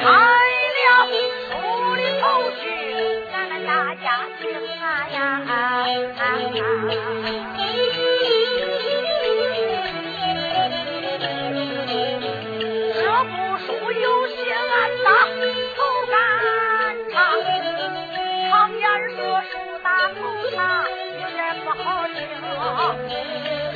[0.00, 0.86] 开了
[1.48, 1.50] 书
[1.96, 2.24] 的头
[2.58, 2.62] 绪，
[3.30, 4.06] 咱们大家
[4.40, 4.42] 听
[4.80, 5.18] 啊呀！
[5.46, 5.50] 啊
[6.16, 6.22] 啊
[13.66, 14.72] 书有些难
[15.04, 15.08] 打，
[15.76, 15.78] 头
[16.10, 16.12] 干
[17.12, 17.14] 唱。
[18.48, 20.18] 常言说书大头
[20.56, 20.58] 长，
[21.20, 22.16] 也不好听。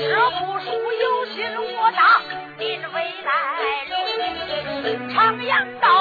[0.08, 0.66] 说不书
[1.02, 1.62] 有些罗
[1.92, 2.02] 帐，
[2.58, 2.62] 您
[2.94, 3.28] 未来
[3.90, 3.92] 了，
[5.12, 5.93] 唱阳当。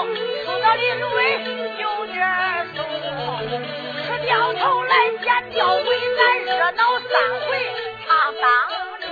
[1.00, 1.18] 尾
[1.82, 2.18] 有点
[2.76, 2.78] 怂，
[4.04, 5.86] 吃掉头来见掉尾，
[6.18, 7.12] 咱热闹三
[7.48, 7.48] 回
[8.06, 8.08] 唱
[8.42, 8.44] 当
[9.02, 9.06] 中，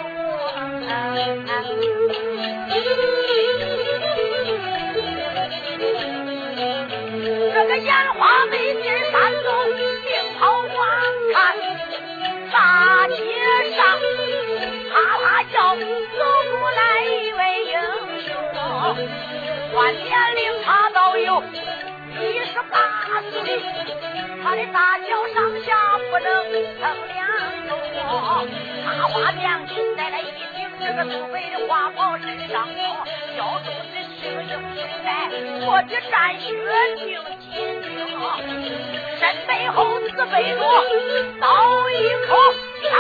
[7.54, 8.71] 这个烟花美。
[24.44, 25.68] 他的大脚上下
[26.10, 26.28] 不能
[26.80, 27.20] 蹬两
[27.68, 27.70] 步，
[28.86, 30.36] 大花面裙戴了一顶
[30.80, 32.84] 这个粗白的花袍，身上腰
[33.38, 35.08] 腰肚子青硬青白，
[35.62, 36.44] 脚底沾血
[36.98, 37.06] 净
[37.52, 37.52] 金
[37.86, 38.12] 色，
[39.20, 40.60] 身背后自背着
[41.40, 41.46] 刀
[41.90, 41.94] 一
[42.28, 42.30] 口，
[42.84, 42.92] 摇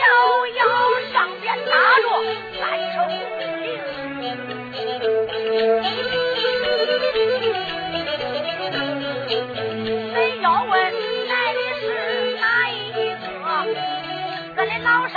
[0.00, 0.04] 腰
[0.56, 0.60] 腰，
[1.12, 2.06] 上边拿着
[2.60, 2.89] 蓝。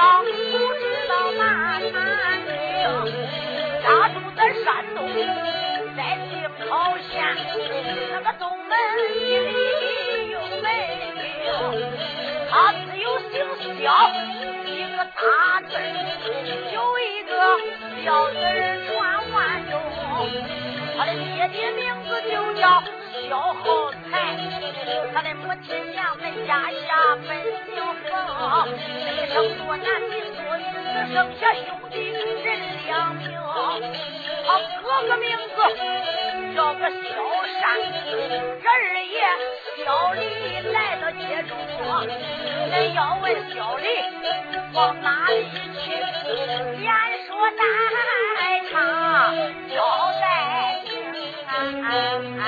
[0.03, 1.41] 不知道哪
[1.80, 1.88] 年，
[3.81, 4.66] 家住在山
[4.96, 4.97] 东，
[5.96, 6.00] 在
[6.30, 7.12] 定陶县
[8.12, 8.72] 那个东门
[9.19, 9.22] 里
[10.31, 10.66] 有门。
[12.50, 13.31] 他只有姓
[13.81, 13.86] 肖
[14.66, 15.22] 一个大
[15.62, 15.72] 字，
[16.74, 17.31] 有一个
[18.03, 18.38] 小字
[18.88, 18.94] 传
[19.31, 19.36] 万
[19.69, 19.72] 钟。
[20.97, 22.63] 他的爹爹名字就叫。
[23.33, 24.38] 小好才，
[25.11, 27.35] 他的母亲娘们家下本
[27.66, 27.73] 姓
[28.05, 28.13] 冯，
[28.69, 30.61] 一生多难尽多女，
[30.94, 32.47] 只剩下兄弟一人
[32.85, 33.25] 两名。
[34.45, 34.47] 他
[34.83, 35.57] 哥哥名字
[36.55, 36.94] 叫个小
[37.57, 37.63] 山，
[38.61, 38.69] 二
[39.01, 39.17] 爷
[39.83, 40.21] 小李
[40.71, 42.05] 来到街中说，
[42.71, 43.83] 恁要问小李
[44.75, 45.33] 往哪里
[45.81, 45.89] 去，
[46.77, 46.85] 连
[47.25, 47.59] 说难
[48.69, 48.77] 唱，
[49.71, 49.73] 交
[50.21, 50.23] 代。
[51.45, 51.50] 啊
[52.39, 52.45] 啊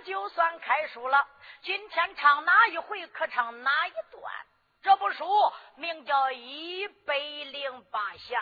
[0.00, 1.26] 就算开书了。
[1.62, 4.32] 今天唱哪一回，可唱哪一段？
[4.82, 5.24] 这部书
[5.76, 8.40] 名叫《一百零八侠》。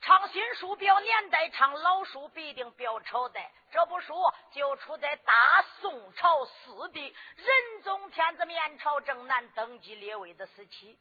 [0.00, 3.52] 唱新书表年代，唱老书必定表朝代。
[3.70, 4.14] 这部书
[4.50, 10.98] 就出在大宋朝四帝仁宗、天子面朝正南登基列位的时期。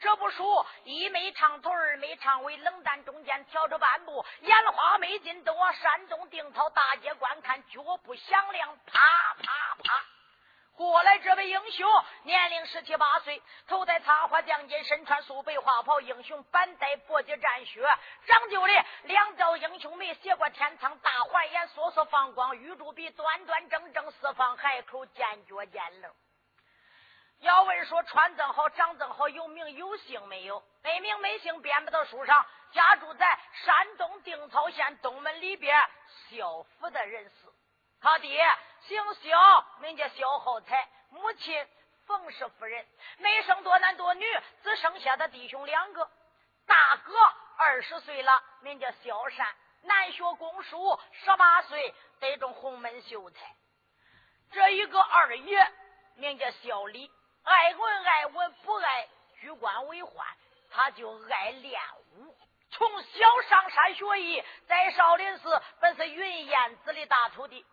[0.00, 8.98] 这不书一没长腿二没长尾冷淡中间挑着半步眼花没劲都往山东定陶大街观看脚步响亮啪
[9.42, 10.04] 啪啪。
[10.74, 11.86] 过来这位英雄
[12.22, 17.82] 年龄十七八岁头戴插花将军身穿素白花袍英雄板带簸箕战靴
[18.26, 26.08] 讲究的两道英雄眉斜过天苍大槐眼梭梭放光玉柱笔端端正正四方海口见角尖了。
[27.40, 30.62] 要问说穿灯好，长灯好，有名有姓没有？
[30.82, 32.46] 没名没姓，编不到书上。
[32.72, 35.76] 家住在山东定陶县东门里边
[36.28, 37.32] 萧府的人士。
[38.00, 38.44] 他爹
[38.82, 41.66] 姓萧，名叫萧浩才，母亲
[42.06, 42.86] 冯氏夫人。
[43.18, 44.24] 没生多男多女，
[44.62, 46.10] 只生下他弟兄两个。
[46.66, 47.14] 大哥
[47.56, 49.46] 二十岁了，名叫萧善，
[49.82, 53.56] 南学公书，十八岁得中洪门秀才。
[54.52, 55.72] 这一个二爷
[56.16, 57.10] 名叫萧李。
[57.42, 59.08] 爱文爱文不爱
[59.40, 60.24] 居官为宦，
[60.70, 61.80] 他就爱练
[62.16, 62.36] 武。
[62.70, 67.66] 从小上山学艺，在少林寺本是云燕子的大徒弟，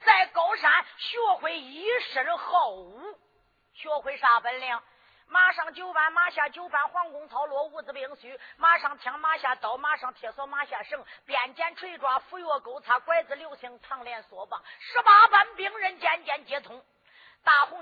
[0.00, 3.18] 在高山学会一身好武，
[3.72, 4.80] 学会啥本领？
[5.28, 16.84] 马上九班，马下九班，黄公操落五子兵须，马上枪，马下刀，马上铁索，马下绳，鞭锏锤抓斧钺钩叉，拐子流星，唐镰梭棒，十八般兵刃，件件皆通。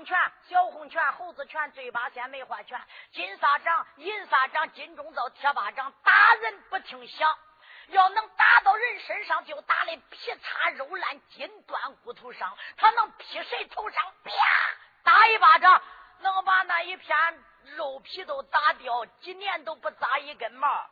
[0.05, 0.17] 拳、
[0.47, 2.79] 小红拳、猴子拳、醉八仙、梅花拳、
[3.11, 7.29] 金沙掌、银沙掌、金钟罩、铁巴掌，打人不听响。
[7.87, 12.57] 要能打到人身上，就打的皮擦肉烂，筋断骨头伤。
[12.77, 14.03] 他能劈谁头上？
[14.23, 14.31] 啪，
[15.03, 15.81] 打一巴掌。
[16.19, 20.87] 能把那一片肉皮都打掉，几年都不扎一根毛。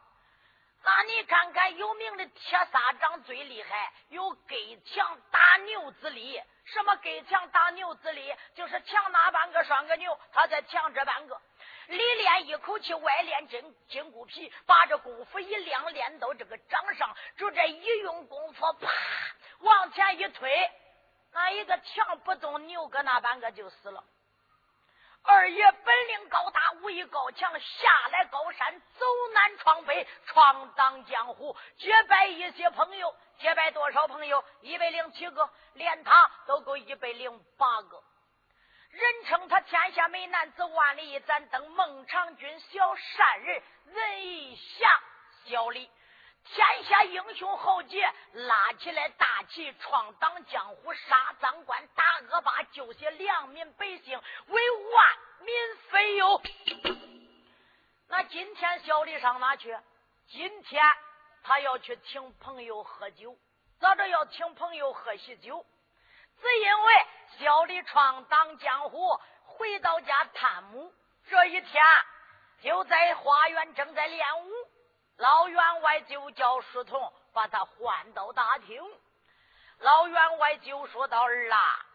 [0.81, 4.55] 那你看看，有名的铁砂掌最厉害，有隔
[4.85, 6.41] 墙打牛之力。
[6.65, 8.33] 什么隔墙打牛之力？
[8.55, 11.39] 就是墙那半个拴个牛，他在墙这半个，
[11.87, 18.87] 里练一口气，外练筋筋骨皮，把这功夫一亮，练到这个掌上，就这一用功夫，啪，
[19.59, 20.71] 往前一推，
[21.31, 24.03] 那一个墙不动，牛搁那半个就死了。
[25.31, 34.43] 二爷本领高大，武艺高强，下来高山，走南闯北，闯荡江湖，结拜一些朋友，结拜多少朋友？
[34.61, 38.03] 一百零七个，连他都够一百零八个。
[38.89, 44.89] 人称他天下美男子，万里一盏灯，孟尝君小善人，人一侠
[45.45, 45.91] 小李。
[46.45, 56.41] 天下英雄豪杰，拉起来大旗，闯荡江湖，杀赃官，打恶霸，救些良民百姓，为万民分忧。
[58.07, 59.77] 那今天小李上哪去？
[60.27, 60.83] 今天
[61.44, 63.38] 他要去请朋友喝酒，
[63.80, 65.65] 咋着要请朋友喝喜酒？
[66.41, 66.94] 只因为
[67.38, 70.91] 小李闯荡江湖，回到家探母，
[71.30, 71.83] 这一天
[72.62, 74.51] 就在花园正在练武。
[75.19, 78.81] 老员外就叫书童把他唤到大厅。
[79.80, 81.86] 老员外就说道：“儿啊，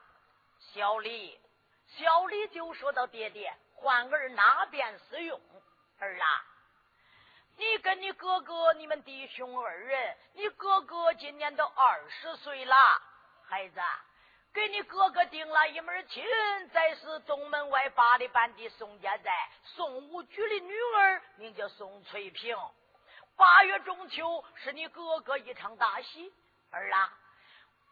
[0.58, 1.40] 小李，
[1.86, 5.40] 小李就说道：爹爹，唤儿哪边使用？
[6.00, 6.44] 儿啊，
[7.56, 12.76] 你跟你哥哥，你们弟兄二人，你哥哥今年都二十岁了，
[13.48, 13.80] 孩子，
[14.52, 16.22] 给你哥哥定了一门亲，
[16.74, 19.32] 在是东门外八里半的宋家寨
[19.64, 22.54] 宋武举的女儿，名叫宋翠萍。”
[23.36, 26.32] 八月中秋是你哥哥一场大喜，
[26.70, 27.12] 儿啊！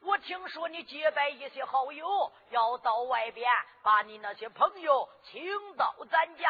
[0.02, 3.50] 我听说你结拜一些好友，要到外边
[3.82, 6.48] 把你那些朋友请到咱家，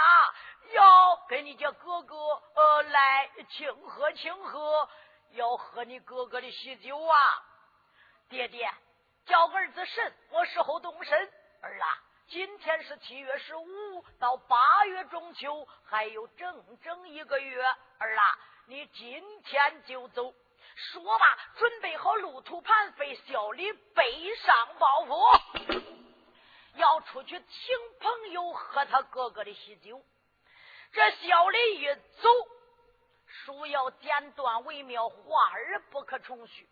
[0.72, 4.88] 要跟你家哥哥呃来庆贺庆贺，
[5.32, 7.18] 要喝你哥哥的喜酒啊！
[8.28, 8.70] 爹爹，
[9.26, 11.32] 叫儿子神，我时候动身。
[11.60, 11.98] 儿啊，
[12.28, 17.62] 今天是七月十五，到八月中秋还有整整一个月，
[17.98, 18.38] 儿啊！
[18.66, 20.32] 你今天就走，
[20.76, 25.82] 说罢，准备好路途盘费，小李背上包袱，
[26.76, 30.02] 要出去请朋友喝他哥哥的喜酒。
[30.92, 32.28] 这小李一走，
[33.26, 36.68] 书要剪断为妙，话儿不可重续。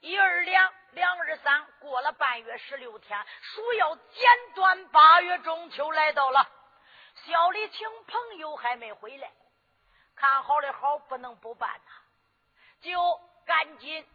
[0.00, 6.48] 一二两，两二三，过了半月十六天，书要剪断，八月中秋来到了，
[7.26, 9.30] 小李请朋友还没回来。
[10.16, 11.92] 看好的好，不能不办呐！
[12.80, 14.06] 就赶紧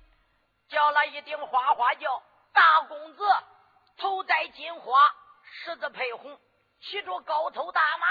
[0.67, 2.21] 叫了一顶花花轿，
[2.51, 3.23] 大公子
[3.97, 4.99] 头戴金花，
[5.43, 6.39] 十字配红，
[6.81, 8.07] 骑着高头大马，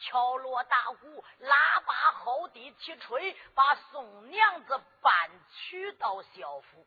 [0.00, 6.86] 敲锣打鼓，喇叭吼地齐吹，把宋娘子搬娶到校府。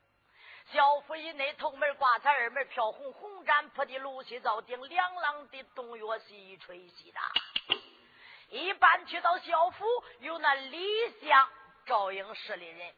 [0.72, 7.22] 校府以内，头门挂彩，二门飘红，红毡铺的芦席灶顶，两廊的东乐西吹西打。
[8.50, 9.86] 一般去到校府，
[10.20, 11.50] 有那李相
[11.86, 12.94] 赵英市的人，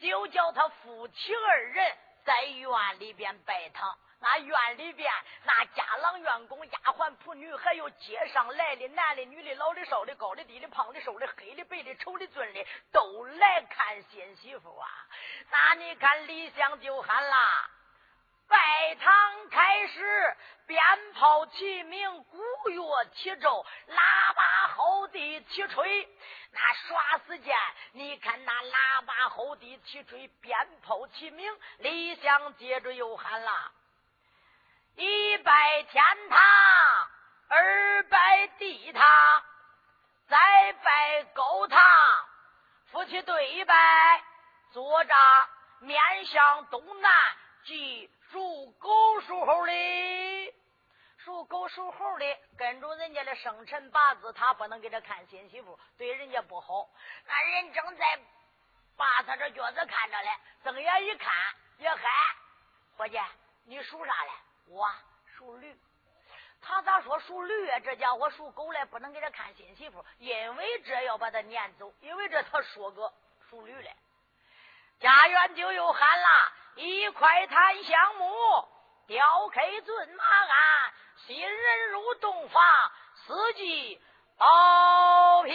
[0.00, 3.98] 就叫他夫妻二人在院里边拜堂。
[4.22, 5.10] 那院里边，
[5.44, 14.88] 那家郎、院工、丫鬟、仆女，还有街上来的男的、女的、老的、少的、高的、低的、胖的、瘦的、黑的、白的、丑的、俊的，都来看新媳妇啊。
[15.50, 17.70] 那你看李相就喊啦。
[18.50, 20.82] 拜堂开始，鞭
[21.14, 22.38] 炮齐鸣，鼓
[22.68, 24.42] 乐齐奏，喇叭
[24.74, 26.08] 吼地齐吹。
[26.50, 27.56] 那耍时间，
[27.92, 31.56] 你看那喇叭吼地齐吹，鞭炮齐鸣。
[31.78, 33.72] 李想接着又喊了：
[34.96, 36.38] 一拜天堂，
[37.48, 39.44] 二拜地堂，
[40.28, 41.80] 再拜高堂。
[42.90, 44.24] 夫妻对拜，
[44.72, 45.14] 坐着
[45.78, 47.12] 面向东南，
[47.64, 48.10] 即。
[48.30, 50.54] 属狗属猴的，
[51.18, 56.88] 属狗属猴的，跟着人家的生辰八字，他不能给他看新媳妇，对人家不好。
[57.26, 58.20] 那人正在
[58.96, 60.30] 把他这脚子看着嘞，
[60.62, 61.32] 睁眼一看，
[61.78, 62.08] 也嗨，
[62.96, 63.18] 伙计，
[63.64, 64.30] 你属啥嘞？
[64.66, 64.88] 我
[65.36, 65.76] 属驴。
[66.62, 67.80] 他咋说属驴啊？
[67.80, 73.12] 这家伙属狗嘞，不能给他看新媳妇，因为这要把他撵走，因为这他说个
[73.48, 73.96] 属驴嘞。
[75.00, 78.24] 家园就又喊了一块檀香木，
[79.06, 80.92] 雕刻尊马鞍，
[81.26, 82.62] 新人入洞房，
[83.26, 84.00] 四季
[84.38, 85.54] 保平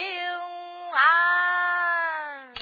[0.92, 2.54] 安。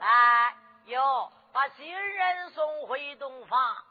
[0.00, 0.54] 哎，
[0.86, 3.84] 哟，把新人送回洞房。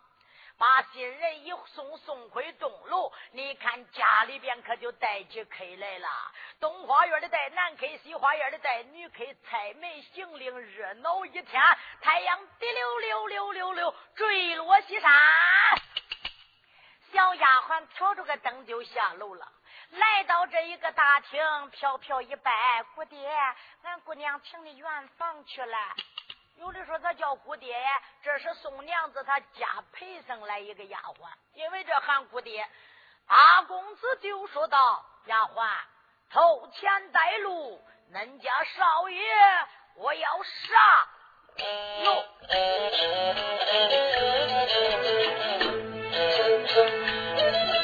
[0.57, 6.09] 把新人一送送回东楼，你看家里边可就带起客来了。
[6.59, 11.61] 东花园的带南客，西花园的带女客，菜门行令热闹一天。
[12.01, 15.11] 太阳滴溜溜溜溜溜坠落西山，
[17.11, 19.47] 小丫鬟挑着个灯就下楼了，
[19.91, 23.29] 来到这一个大厅，飘飘一拜，姑爹，
[23.83, 25.77] 俺姑娘请你圆房去了。
[26.57, 27.75] 有的说他叫姑爹，
[28.23, 32.67] 这是宋娘子她家陪生来一个丫鬟，因为这喊姑爹。
[33.27, 35.69] 大公子就说道：“丫鬟，
[36.31, 37.79] 头前带路，
[38.11, 39.21] 恁家少爷
[39.95, 41.07] 我要杀
[42.03, 42.25] 哟。”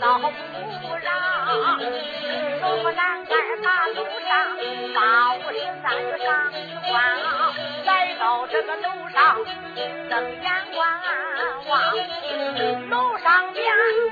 [0.00, 0.26] 老不
[1.02, 1.10] 让，
[2.60, 3.32] 手扶栏杆
[3.62, 3.96] 马路
[4.28, 4.30] 上，
[4.94, 6.56] 八五十三个上去
[6.92, 6.94] 望，
[7.84, 9.18] 来到这个楼上
[10.08, 10.80] 睁眼观
[11.66, 11.70] 望，
[12.88, 13.64] 楼上边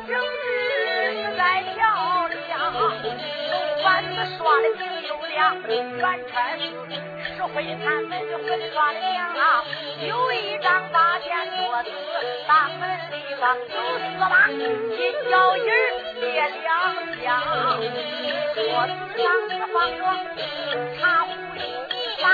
[0.08, 1.40] 正日是在
[1.74, 1.78] 漂
[2.28, 4.66] 亮，楼板子刷的
[5.30, 6.64] 挺又亮，圆圈子。
[7.48, 9.64] 会看门就会刷的响啊，
[10.06, 11.90] 有一张大钱桌子，
[12.46, 13.64] 大门里方有
[13.98, 14.98] 四把金
[15.30, 15.64] 角银
[16.20, 16.26] 列
[16.62, 16.68] 两
[17.22, 17.26] 箱，
[18.54, 19.98] 桌子上是放着
[20.98, 21.58] 茶壶一
[22.20, 22.28] 把，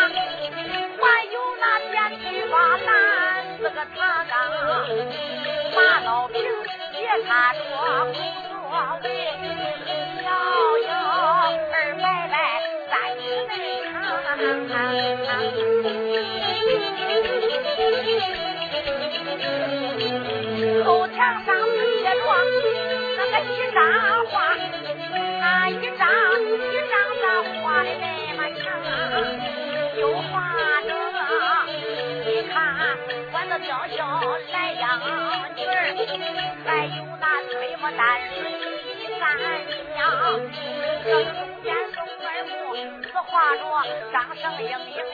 [1.00, 2.88] 还有那天地把蓝
[3.58, 4.34] 四个茶缸，
[5.74, 6.34] 马老瓶
[6.92, 8.12] 也插着红
[8.50, 8.52] 座
[9.04, 9.06] 位，
[21.16, 22.20] 墙上是写着
[23.16, 23.80] 那个一张
[24.26, 24.34] 画，
[25.40, 26.04] 那一张
[26.42, 27.24] 一张张
[27.62, 28.04] 画的那
[28.36, 28.60] 么长，
[29.98, 30.30] 又画
[30.82, 30.88] 着
[32.26, 32.54] 你看
[33.30, 33.98] 穿着娇小
[34.52, 34.84] 来养
[35.56, 35.72] 女儿，
[36.66, 38.04] 还有那推磨担
[38.34, 38.36] 水
[39.18, 39.22] 三
[39.94, 39.98] 娘，
[41.02, 41.08] 这
[43.36, 44.72] 挂着张生英英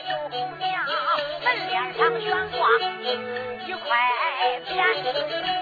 [0.09, 0.71] 有红娘，
[1.43, 3.83] 门帘上悬挂一块
[4.65, 4.71] 匾。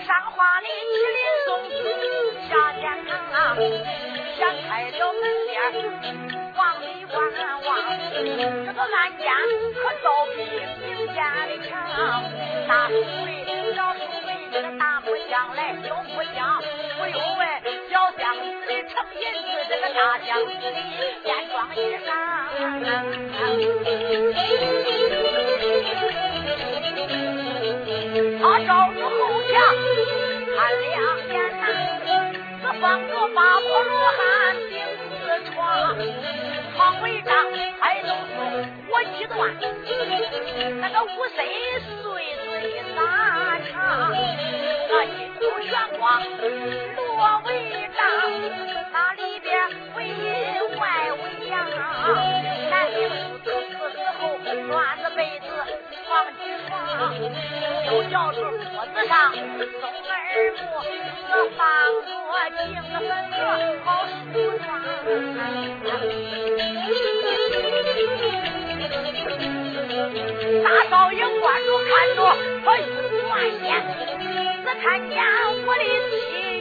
[0.06, 1.74] 上画的麒麟送子
[2.48, 4.40] 下天堂，掀
[4.70, 5.52] 开了门帘
[6.56, 7.14] 往里观
[7.66, 7.68] 望，
[8.14, 9.26] 这个案件
[9.74, 10.38] 可倒比
[10.86, 11.18] 民间
[11.50, 11.70] 的强。
[12.68, 12.94] 大书
[13.26, 13.30] 里
[13.76, 16.62] 小书里这个大木匠来小木匠，
[17.00, 17.42] 不用问
[19.22, 22.10] 银子，这个大将的燕装衣裳，
[28.42, 29.10] 他照住后
[29.44, 29.54] 墙。
[30.54, 30.92] 看两
[31.28, 31.64] 眼呐，
[32.62, 34.20] 只放着八婆罗汉
[34.70, 34.72] 顶
[35.10, 35.12] 子
[35.52, 35.56] 床，
[36.76, 37.30] 床围帐
[37.80, 38.30] 还都是
[38.90, 39.40] 火鸡断，
[40.82, 41.38] 那个五岁
[42.04, 42.04] 岁
[42.46, 42.48] 岁
[42.96, 42.98] 撒
[43.72, 43.80] 长，
[44.90, 46.02] 那金头悬挂
[55.22, 55.46] 被子
[56.10, 56.74] 放起床，
[57.86, 58.50] 又叫住桌
[58.88, 59.38] 子上东
[60.10, 60.18] 二
[60.58, 60.60] 木，
[61.30, 61.62] 这放
[62.08, 62.10] 着
[62.58, 62.60] 金
[62.90, 62.92] 粉
[63.30, 63.38] 个
[63.86, 63.86] 好
[64.34, 64.68] 梳妆。
[70.64, 72.20] 大少爷关注看着，
[72.66, 72.82] 我一
[73.30, 73.32] 转
[73.64, 73.70] 眼，
[74.66, 75.14] 只看见
[75.68, 76.12] 我的妻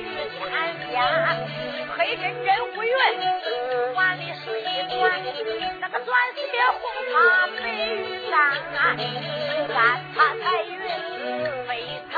[0.03, 0.05] 玉
[0.37, 0.39] 天
[0.85, 0.95] 仙，
[2.01, 2.91] 黑真真无云，
[3.95, 5.23] 碗里水端，
[5.81, 6.41] 那个钻石
[6.81, 6.81] 红
[7.13, 7.47] 擦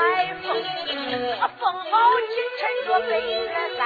[0.03, 0.47] 来风，
[1.59, 1.95] 风好
[2.27, 3.83] 起，沉着飞雪山，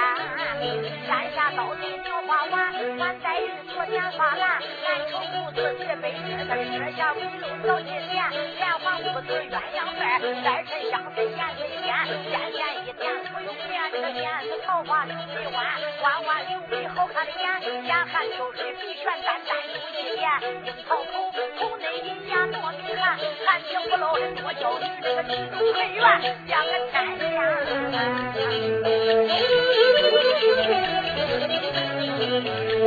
[1.06, 10.02] 山下刀子鸟花完，满在日出天发蓝，南城五子西北狮子，狮下五路走金莲，莲花五子鸳鸯辈，
[10.42, 11.86] 三沉相思燕子仙，
[12.28, 15.64] 仙年一点不用变，这个面子桃花柳眉弯，
[16.02, 20.28] 弯弯柳水好看的眼，眼含秋水碧泉淡淡又一点，
[20.66, 26.07] 樱桃口口内一点糯米含，寒情不露多娇女，这个女中黑月。
[26.08, 27.22] 缘像个天仙。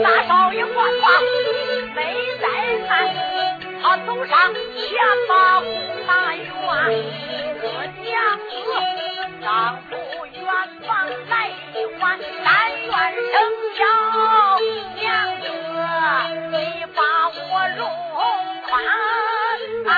[0.04, 1.04] 大少爷话话
[1.96, 1.98] 没
[2.42, 2.44] 在
[2.88, 2.90] 看，
[3.82, 4.60] 他走上前
[5.30, 5.68] 把弓
[6.08, 7.64] 马远，一个
[8.02, 8.50] 娘子
[9.42, 9.46] 丈
[9.84, 9.90] 夫
[10.26, 10.40] 远
[10.88, 10.90] 房
[11.30, 11.34] 来
[11.74, 12.02] 一还，
[12.44, 12.50] 但
[12.82, 12.90] 愿
[13.32, 13.34] 生
[13.78, 13.80] 小
[14.96, 15.02] 娘
[15.42, 15.44] 子
[16.52, 16.56] 你
[16.96, 17.00] 把
[17.30, 17.40] 我
[17.78, 17.80] 容
[18.68, 18.70] 宽。
[19.86, 19.90] 娘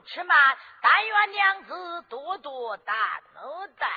[0.00, 2.96] 方一步迟慢，但愿娘子多多担
[3.76, 3.88] 待。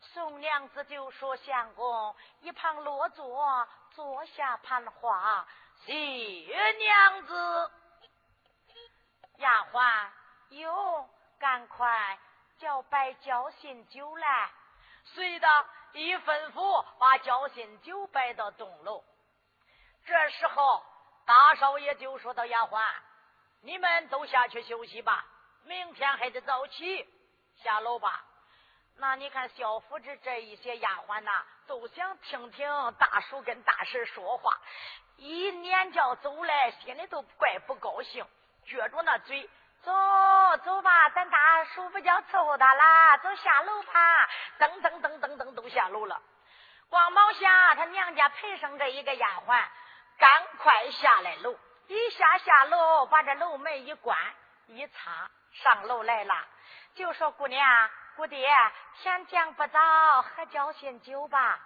[0.00, 5.46] 宋娘子就说：“相公，一旁落座，坐下盘话。”
[5.84, 7.70] 谢娘子，
[9.36, 10.10] 丫鬟
[10.50, 12.18] 哟，赶快
[12.58, 14.50] 叫摆交心酒来。
[15.04, 19.04] 随的一吩咐，把交心酒摆到东楼。
[20.04, 20.84] 这时候，
[21.26, 22.82] 大少爷就说到：“丫鬟，
[23.62, 25.24] 你们都下去休息吧，
[25.64, 27.08] 明天还得早起，
[27.62, 28.24] 下楼吧。”
[29.00, 31.30] 那你看，小福子这一些丫鬟呐，
[31.68, 34.52] 都想听听大叔跟大婶说话。
[35.16, 38.26] 一撵叫走来，心里都怪不高兴，
[38.66, 39.48] 撅着那嘴，
[39.82, 39.92] 走
[40.64, 44.28] 走吧，咱大叔不叫伺候他啦，走下楼吧。
[44.58, 46.20] 噔噔噔噔噔，都下楼了。
[46.88, 49.64] 光毛下他娘家陪上这一个丫鬟，
[50.18, 50.28] 赶
[50.58, 51.56] 快下来楼，
[51.88, 54.16] 一下下楼，把这楼门一关
[54.66, 56.34] 一擦，上楼来了，
[56.94, 57.90] 就说姑娘。
[58.16, 58.48] 姑爹，
[59.00, 61.60] 天将不早，喝交心酒吧。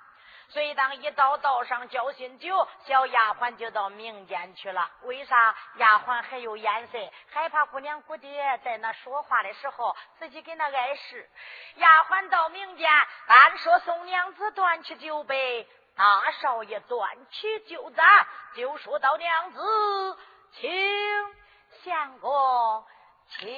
[0.49, 4.91] 随当一到道上交心酒，小丫鬟就到民间去了。
[5.05, 5.57] 为啥？
[5.77, 6.99] 丫鬟还有眼色，
[7.33, 11.31] 害怕姑娘姑爹在那说话的时候自己给那碍事。
[11.77, 12.91] 丫鬟到民间，
[13.27, 18.26] 单说送娘子端起酒杯，大少爷端起酒盏，
[18.57, 20.16] 就说到娘子，
[20.52, 20.70] 请
[21.85, 22.85] 相公。
[23.38, 23.48] 请。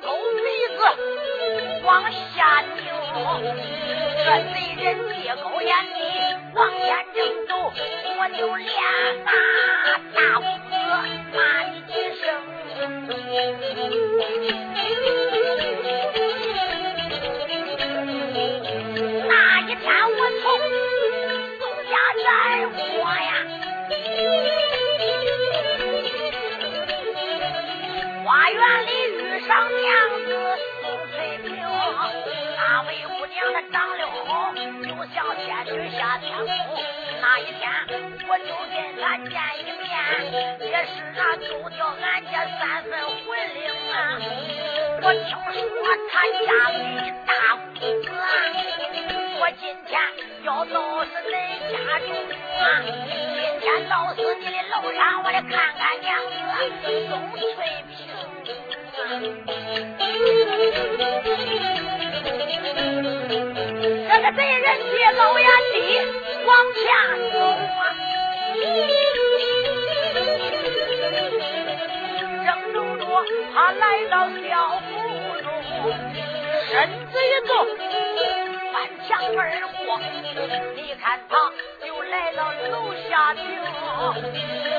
[0.00, 0.46] 狗鼻
[0.76, 0.80] 子
[1.84, 2.84] 往下扭
[4.18, 5.96] 这贼人借狗眼的
[6.54, 7.50] 往前正走
[8.18, 8.66] 我就俩
[9.24, 9.32] 大
[10.14, 10.40] 大
[38.46, 39.26] 就跟他见
[39.58, 39.90] 一面，
[40.60, 43.58] 也是啊，丢掉俺家三分魂灵
[43.92, 43.96] 啊。
[45.00, 46.76] 我听说他嫁给
[47.26, 47.58] 大公
[48.02, 48.04] 子，
[49.40, 49.90] 我今天
[50.44, 51.32] 要闹死恁
[51.72, 52.06] 家中
[52.60, 52.62] 啊。
[52.84, 56.34] 今天闹死你的楼上，我来看看娘子
[57.08, 57.40] 宋翠
[57.88, 57.96] 萍。
[64.10, 65.76] 这个贼人借高压低
[66.44, 66.76] 往前
[67.32, 67.82] 走啊，
[72.44, 73.02] 正走着，
[73.54, 74.86] 他来到小府
[75.42, 75.46] 中，
[76.70, 76.72] 身
[77.06, 77.52] 子一动，
[79.08, 79.40] 墙而
[79.72, 79.98] 过。
[80.76, 81.50] 你看他
[81.84, 83.42] 就来到楼下厅。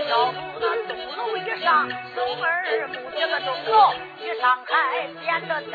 [0.08, 5.74] 小府那东楼一上，松儿木这个钟楼一上还点着灯。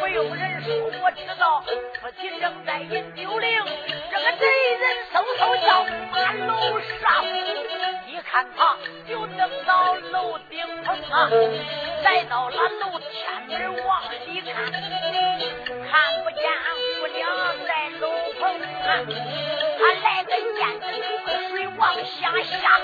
[0.00, 0.68] 不用人说，
[1.02, 3.64] 我知道夫妻正在饮酒令。
[4.10, 4.46] 这个贼
[4.78, 4.82] 人
[5.12, 6.50] 嗖嗖叫马楼
[7.00, 7.24] 上，
[8.06, 8.76] 一看他
[9.08, 11.28] 就登到楼顶棚啊，
[12.04, 13.10] 来到了楼天
[13.48, 14.70] 门往里看，
[19.04, 21.08] 他来个燕子出
[21.48, 22.80] 水往下下。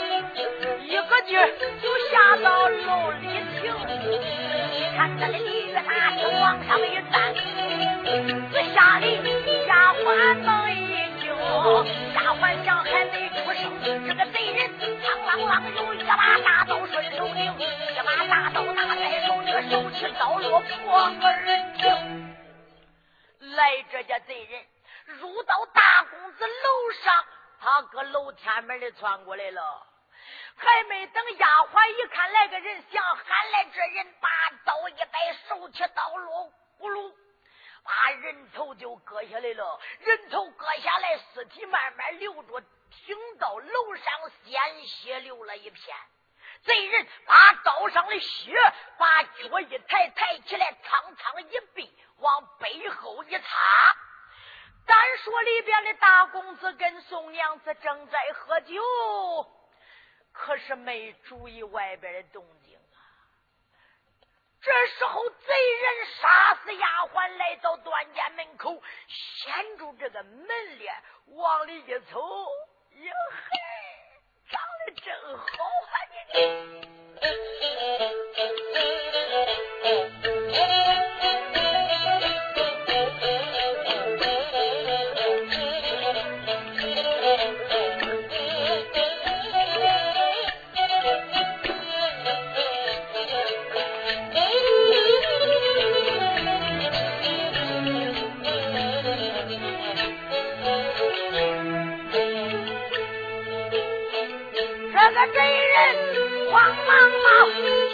[0.83, 1.47] 一个劲儿
[1.83, 3.25] 就下到楼里
[3.61, 3.63] 停，
[4.73, 7.35] 你看他的李个大厅往上一站，
[8.53, 9.05] 这吓得
[9.67, 10.07] 丫鬟
[10.43, 10.87] 门一
[11.21, 11.29] 进，
[12.15, 13.63] 丫鬟想还没出声，
[14.07, 14.83] 这个贼人嘡
[15.27, 21.27] 啷啷有一把大刀顺手领，一把大刀拿在手，这个手起刀落破而
[21.77, 21.81] 停。
[23.57, 24.61] 来，这家贼人
[25.21, 27.25] 入到大公子楼上，
[27.61, 29.87] 他搁楼天门里窜过来了。
[30.57, 34.29] 还没等丫鬟一看来个人，想喊来这人，把
[34.65, 37.15] 刀一摆，手起刀落，咕噜，
[37.85, 39.81] 把人头就割下来了。
[40.01, 44.05] 人头割下来，尸体慢慢流着，听到楼上，
[44.45, 45.97] 鲜血流了一片。
[46.65, 48.53] 贼人把刀上的血，
[48.99, 53.47] 把脚一抬，抬起来，苍苍一臂，往背后一擦。
[54.89, 58.75] 单说里边的大公子跟宋娘子正在喝酒。
[60.33, 62.99] 可是没注意外边的动静啊！
[64.63, 70.95] 这时候贼人杀死丫鬟，来到段家门口，掀住这个门帘，
[71.27, 73.13] 往里一瞅，哟
[73.51, 73.59] 嘿，
[74.49, 75.45] 长得真好
[75.91, 75.93] 啊！
[76.13, 76.19] 你。
[105.33, 105.77] 贼人
[106.51, 106.55] 慌
[106.87, 107.29] 忙忙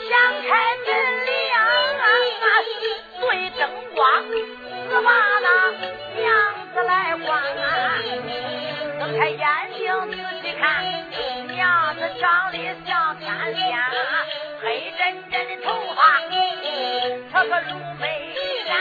[0.08, 0.48] 想开
[0.86, 0.88] 门
[1.24, 1.54] 亮，
[3.20, 3.22] 对
[3.58, 3.60] 灯
[3.94, 3.98] 光
[4.30, 5.08] 只把
[5.40, 5.48] 那
[6.16, 6.22] 娘
[6.74, 7.28] 子来望。
[8.98, 9.42] 睁开眼
[9.76, 10.62] 睛仔细看，
[11.48, 13.62] 娘子长得像天仙，
[14.62, 14.64] 黑
[14.96, 15.98] 沉沉的头发，
[17.32, 17.70] 她可如
[18.00, 18.04] 眉
[18.66, 18.72] 山，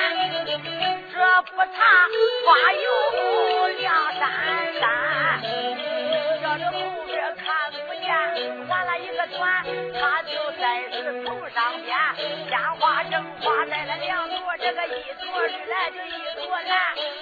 [0.46, 1.18] 这
[1.52, 1.66] 不擦
[2.46, 2.84] 花油。
[14.64, 16.72] 这个一朵是来就一朵蓝，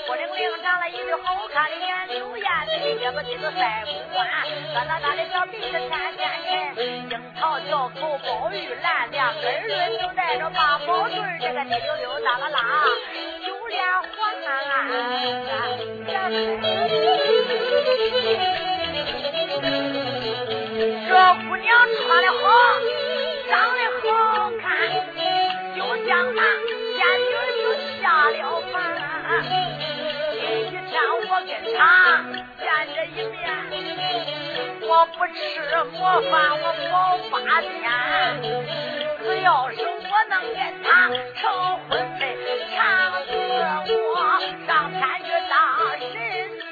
[0.08, 4.30] 我的命长了一对好看的眼柳眼，你也不记得腮不管，
[4.76, 12.86] 咱那大的小鼻子尖尖人，樱桃小口宝玉兰，两根轮就带着八宝坠，这个溜溜达啦啦，
[13.44, 14.12] 九连环
[14.46, 14.86] 啊，
[21.08, 21.10] 这
[21.50, 22.38] 姑娘穿的好，
[23.50, 24.70] 长得好看，
[25.76, 26.81] 就像那。
[31.46, 31.80] 见他
[32.58, 33.40] 见这一面，
[34.82, 35.40] 我不吃
[35.92, 36.00] 莫
[36.30, 36.94] 饭，我饱
[37.30, 37.70] 八天。
[39.44, 40.88] 要是我能跟他
[41.36, 41.42] 成
[41.90, 42.22] 婚配，
[42.70, 42.76] 掐
[43.26, 43.30] 死
[43.98, 44.10] 我
[44.68, 45.52] 上天去当
[46.12, 46.14] 神
[46.60, 46.70] 仙。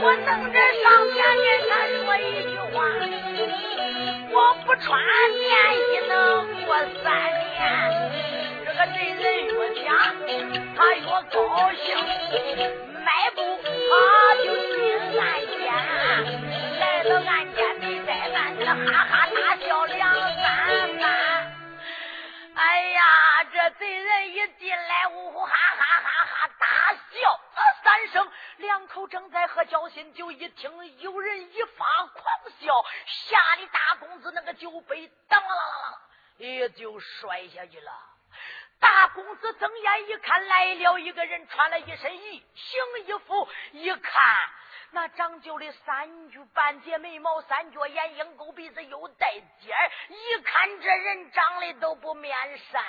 [0.00, 1.72] 我等着上天跟他。
[4.34, 4.98] 我不穿
[5.38, 5.46] 棉
[5.78, 6.12] 衣能
[6.66, 7.56] 过三年，
[8.64, 9.86] 这个真人越讲
[10.74, 11.38] 他越高
[11.70, 11.86] 兴，
[13.04, 13.70] 迈步他
[28.74, 32.24] 两口正在喝交心酒，一听有人一发狂
[32.58, 35.96] 笑，吓得大公子那个酒杯当啷啷啷
[36.38, 37.92] 也就摔下去了。
[38.80, 44.12] 大公子睁眼一看，来了一个人，穿了一身衣行衣服，一看
[44.90, 52.84] 那长就的三句半截眉毛，三角眼，鹰钩鼻子，又带尖儿，一看这人长得都不面善。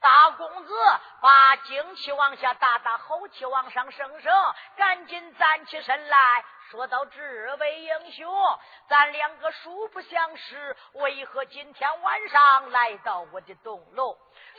[0.00, 0.74] 大公子
[1.20, 14.16] 把精气往下打打，后气往上升升，赶紧站起身来说道：“这位英雄，咱两个素不相识，为何今天晚上来到我的东楼？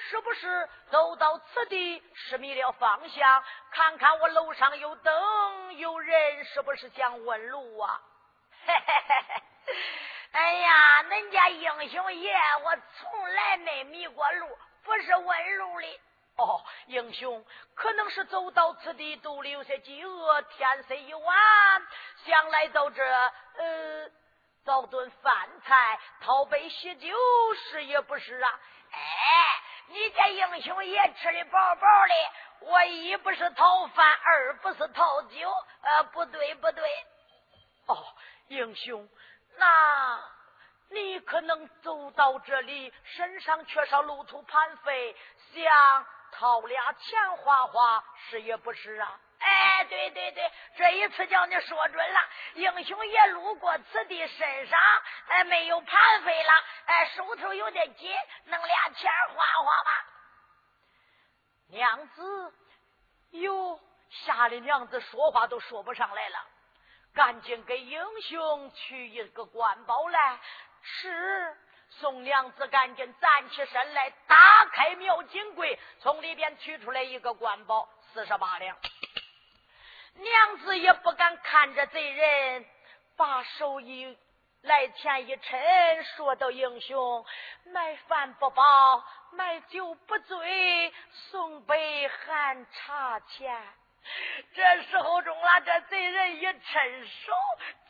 [0.09, 3.43] 是不是走到此地失迷了方向？
[3.71, 8.01] 看看我楼上有灯有人，是不是想问路啊？”
[8.65, 9.43] 嘿嘿嘿嘿，
[10.31, 14.57] 哎呀，恁家英雄爷，我从来没迷过路。
[14.87, 15.99] 不是问路的
[16.37, 17.45] 哦，英雄
[17.75, 21.37] 可能是走到此地，肚里有些饥饿，天色已晚，
[22.25, 24.09] 想来到这呃，
[24.65, 27.13] 找顿饭菜，讨杯喜酒，
[27.69, 28.59] 是也不是啊？
[28.91, 28.99] 哎，
[29.87, 37.05] 你这英雄也吃的饱饱的，我一不是讨饭，二不是讨酒，呃，不对不对，
[37.87, 37.97] 哦，
[38.47, 39.09] 英雄
[39.57, 40.36] 那。
[40.89, 45.15] 你可能走到这里，身上缺少路途盘费，
[45.53, 49.19] 想掏俩钱花花，是也不是啊？
[49.39, 52.19] 哎，对对对，这一次叫你说准了，
[52.55, 54.79] 英雄也路过此地，身上
[55.27, 56.51] 哎没有盘费了，
[56.85, 58.11] 哎手头有点紧，
[58.45, 60.05] 弄俩钱花花吧。
[61.69, 62.53] 娘子，
[63.31, 66.39] 哟，吓得娘子说话都说不上来了，
[67.13, 70.39] 赶紧给英雄取一个官包来。
[70.81, 71.57] 是，
[71.89, 78.77] 宋娘子赶紧站起身来，打开庙金柜，从里边取出来一个官宝，四十八两。
[80.15, 82.65] 娘子也不敢看着贼人，
[83.15, 84.17] 把手一
[84.61, 87.25] 来前一抻，说道：“英雄，
[87.65, 93.61] 买饭不饱，买酒不醉，送杯寒茶钱。”
[94.53, 97.33] 这时候中了，这贼人一伸手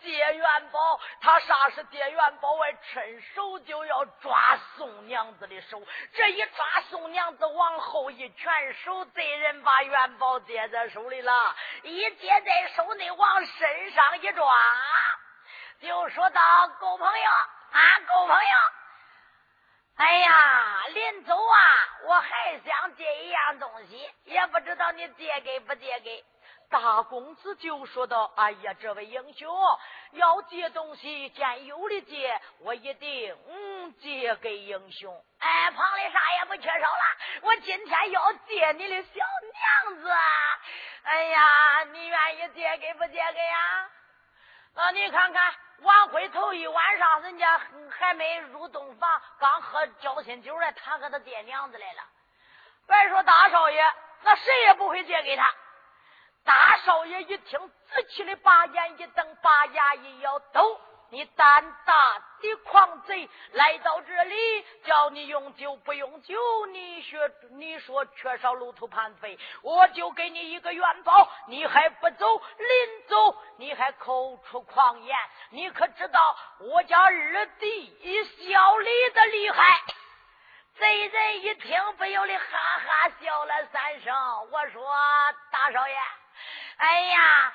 [0.01, 2.53] 借元宝，他啥是借元宝？
[2.53, 5.81] 外伸手就要抓宋娘子的手。
[6.13, 14.53] 这一抓宋娘子，往后一拳手，贼人把元宝接在手里了，一接在手里，往身上一抓，
[15.81, 16.41] 就说道
[16.79, 17.31] ：“狗朋友
[17.71, 18.41] 啊，狗朋友，
[19.97, 21.59] 哎呀，临走啊，
[22.05, 26.23] 我还想借一样东西，也不知道你借给不借给。”
[26.69, 29.49] 大公子就说道：“哎呀，这位英雄
[30.11, 35.23] 要借东西，见有的借，我一定嗯借给英雄。
[35.39, 37.17] 哎，旁里啥也不缺少了。
[37.43, 39.11] 我今天要借你的小
[39.89, 40.11] 娘子。
[41.03, 43.89] 哎呀，你愿意借给不借给呀？
[44.75, 52.03] 那你看看，晚会头一晚上，人家还没入洞房，刚喝交心酒来，他和他爹娘子来了。
[52.87, 53.83] 别说大少爷，
[54.23, 55.53] 那谁也不会借给他。”
[56.43, 57.59] 大少爷一听，
[57.89, 75.17] 仔气的把眼一瞪，把牙一咬，都你胆大的狂贼，来到这里，叫你用酒不用酒，你说你说缺少路途盘费，我就给你一个元宝，你还不走，临走你还口出狂言，
[75.51, 79.63] 你可知道我家二弟小李的厉害？
[80.75, 84.13] 贼人一听，不由得哈哈笑了三声。
[84.51, 84.85] 我说
[85.51, 85.95] 大少爷。
[86.77, 87.53] 哎呀，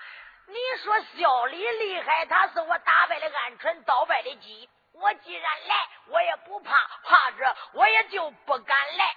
[0.49, 4.69] 你说小李厉害，他是我打败的鹌鹑，倒败的鸡。
[4.93, 6.75] 我既然来，我也不怕，
[7.05, 9.17] 怕着我也就不敢来。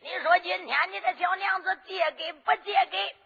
[0.00, 3.16] 你说今天你的小娘子借给不借给？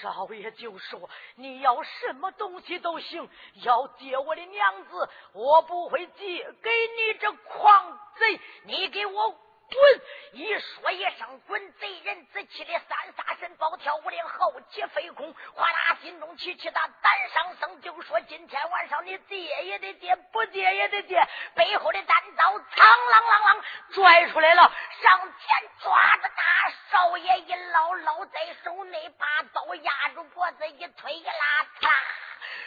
[0.00, 3.28] 少爷就说你要什么东西都行，
[3.62, 8.40] 要借我的娘子，我不会借给你这狂贼。
[8.64, 9.40] 你给我。
[9.74, 10.00] 滚！
[10.32, 21.20] 一说一声“滚”，贼人自气的三杀神暴跳五灵，后起飞空，哗啦，心中起起的胆上升，就说今天晚上你借也得借，不借也得借。
[21.54, 23.62] 背后的单刀苍啷啷啷
[23.94, 31.90] 拽出来了，上前抓着大少爷一捞捞在手内，把刀压住脖子一推一拉，嚓，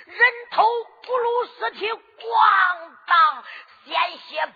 [0.05, 0.65] 人头
[1.03, 3.43] 不如尸体，咣当，
[3.85, 4.53] 鲜血。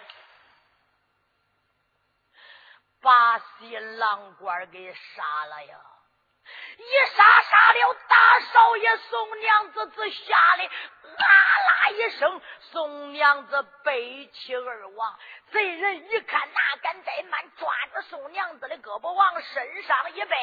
[3.02, 5.76] 把新郎官给杀了呀！
[6.78, 11.36] 一杀杀了大少爷宋娘子，只吓得啊
[11.68, 15.20] 啦一声，宋娘子背气而亡。
[15.52, 20.36] 贼人一看，哪敢怠慢，抓着宋娘子的胳膊往身上一背，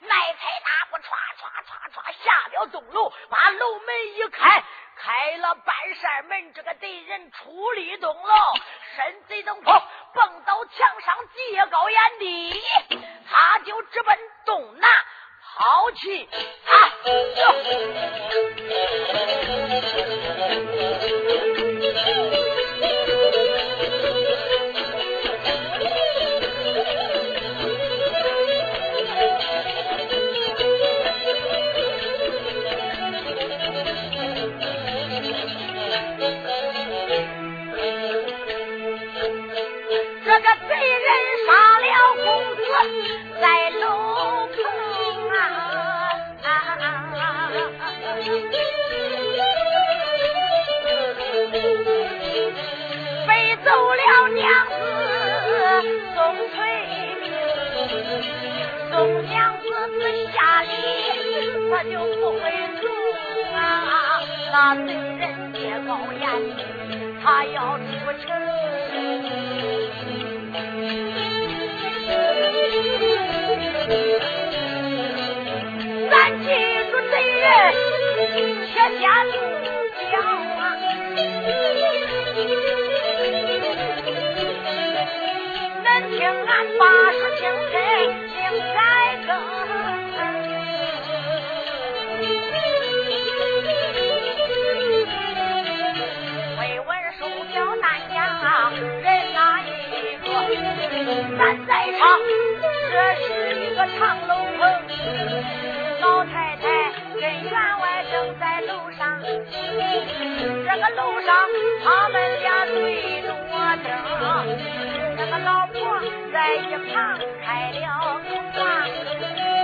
[0.00, 1.02] 迈开大步，唰
[1.38, 4.62] 唰唰唰下了东楼，把楼门一开，
[5.04, 8.34] 开了半扇门，这个贼人出里东楼，
[8.94, 9.82] 身贼等跑，
[10.14, 12.54] 蹦到墙上，借高眼低，
[13.28, 14.88] 他就直奔东南
[15.56, 16.92] 跑去啊！
[61.72, 62.42] 他就不会
[62.82, 62.84] 中
[63.54, 64.20] 啊！
[64.52, 66.22] 那贼人别高言，
[67.24, 67.82] 他要出
[68.20, 68.28] 城。
[76.10, 76.44] 咱记
[76.90, 77.48] 住贼人，
[78.66, 79.34] 且下住
[80.12, 80.14] 脚
[80.58, 80.60] 啊！
[85.82, 86.82] 能听俺把
[87.12, 87.40] 书清
[102.02, 104.60] 咱在场，这是一个长楼棚，
[106.00, 106.64] 老太太
[107.14, 111.30] 跟员外正在楼上，这个楼上
[111.84, 113.52] 他们俩对着我
[113.84, 113.86] 灯，
[115.16, 115.78] 这个老婆
[116.32, 116.58] 在一
[116.92, 116.92] 旁
[117.44, 118.66] 开了口啊，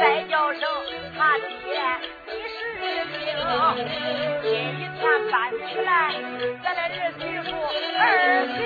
[0.01, 0.63] 再叫声
[1.19, 1.49] 他爹，
[2.25, 2.57] 你是
[3.19, 3.19] 听，
[4.43, 4.47] 今
[4.79, 5.91] 一天搬起来，
[6.63, 7.51] 咱的儿媳妇
[7.99, 8.01] 儿
[8.55, 8.59] 媳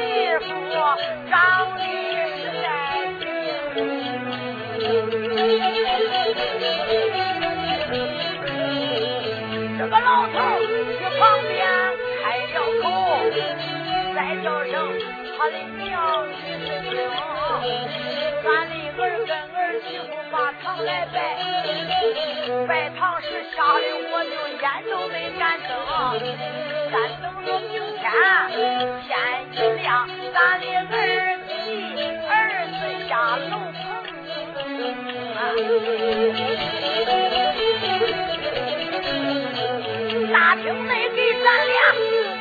[0.44, 0.50] 妇
[1.30, 1.32] 长
[1.78, 1.80] 得。
[9.78, 11.60] 这个老头去旁边
[12.22, 12.84] 开了口，
[14.14, 14.72] 再叫声
[15.36, 15.86] 他的娘
[16.28, 16.32] 女
[16.64, 16.90] 是听。
[18.44, 21.16] 俺的儿跟儿媳妇把堂来拜，
[22.66, 25.70] 拜堂时吓得我就烟都没敢睁。
[26.90, 28.02] 咱等着明天
[29.06, 29.10] 天
[29.52, 29.86] 一亮，
[30.32, 30.96] 咱的儿
[31.46, 31.50] 媳
[32.26, 32.30] 儿
[32.72, 33.52] 子下楼。
[40.32, 41.74] 大厅内给咱俩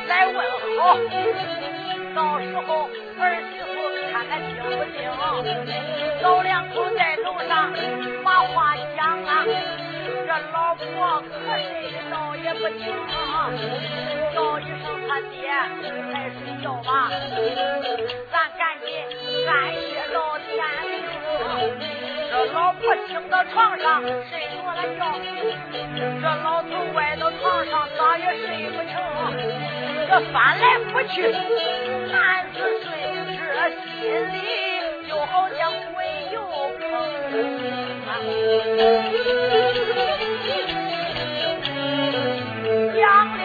[0.06, 0.36] 来问
[0.78, 0.80] 好，
[2.14, 2.88] 到时候
[3.18, 3.74] 儿媳妇
[4.12, 4.96] 看看听不听？
[6.22, 7.50] 老两口在楼上
[8.22, 10.84] 把话讲啊，这老婆
[11.24, 12.80] 瞌睡的倒也不轻，
[14.32, 15.50] 叫一声他爹，
[16.12, 17.10] 快睡觉吧，
[18.30, 18.88] 咱赶紧
[19.48, 19.82] 安歇
[20.14, 20.48] 到天
[20.88, 22.01] 明。
[22.32, 25.00] 这老婆听到床上睡着了觉，
[26.18, 28.90] 这老头歪到床上咋也睡不成，
[30.08, 31.14] 这翻来覆去
[32.10, 32.16] 难
[32.54, 32.88] 自睡，
[33.36, 33.84] 这心
[34.32, 34.34] 里
[35.06, 35.60] 就好像
[35.92, 35.98] 鬼
[36.32, 36.40] 又
[36.80, 36.82] 碰。
[42.96, 43.02] 想
[43.36, 43.42] 了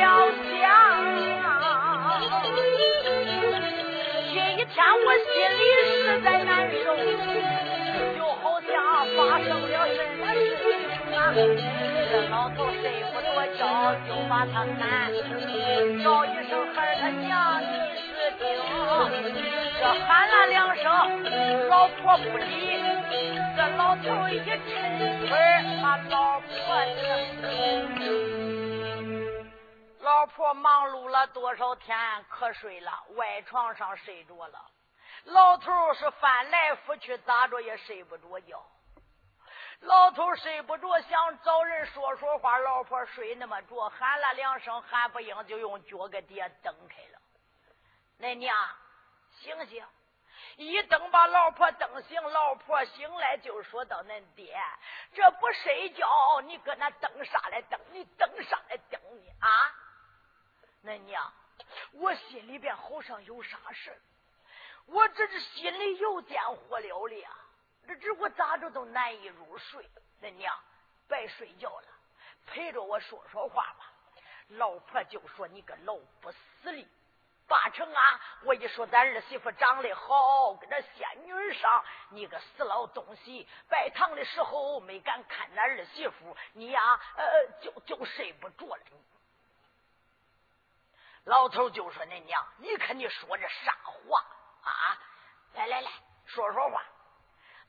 [11.38, 15.14] 这老头睡不着觉，就把他喊，
[16.04, 17.68] 叫一声孩他娘，你
[18.02, 18.42] 是听。
[19.80, 20.90] 这喊了两声，
[21.70, 22.82] 老婆不理。
[23.56, 25.38] 这老头一抻腿，
[25.84, 26.48] 把老婆
[26.96, 27.00] 的。
[30.02, 31.96] 老婆忙碌了多少天，
[32.32, 34.58] 瞌睡了，外床上睡着了。
[35.26, 38.60] 老头是翻来覆去，咋着也睡不着觉。
[39.82, 42.58] 老头睡不着，想找人说说话。
[42.58, 47.20] 老婆睡那么着，喊了两声，喊不应，就用脚给爹蹬开了。
[48.20, 48.56] 恁娘，
[49.40, 49.86] 醒醒！
[50.56, 54.60] 一蹬把老婆蹬醒，老婆醒来就说到：“恁爹，
[55.14, 57.80] 这不睡觉，你搁那蹬啥来蹬？
[57.92, 59.30] 你蹬啥来蹬你？
[59.40, 59.50] 啊？
[60.84, 61.32] 恁娘，
[61.94, 63.96] 我心里边好像有啥事
[64.88, 67.30] 我这是心里有点火燎了了。”
[67.88, 69.90] 这这我咋着都难以入睡，
[70.22, 70.54] 恁娘
[71.08, 71.88] 别睡觉了，
[72.46, 73.92] 陪着我说说话吧。
[74.50, 76.88] 老婆就说：“你个老不死的，
[77.48, 78.22] 八成啊！
[78.44, 83.48] 我一说咱儿媳妇长得好，跟这仙女上，你个死老东西！
[83.70, 88.84] 拜堂的时候没敢看咱儿媳妇，你呀，呃，就就睡不着了。
[91.26, 94.26] 老头就说：“恁娘，你看你说这啥话
[94.64, 95.00] 啊？
[95.54, 95.92] 来来来，
[96.26, 96.82] 说说话。”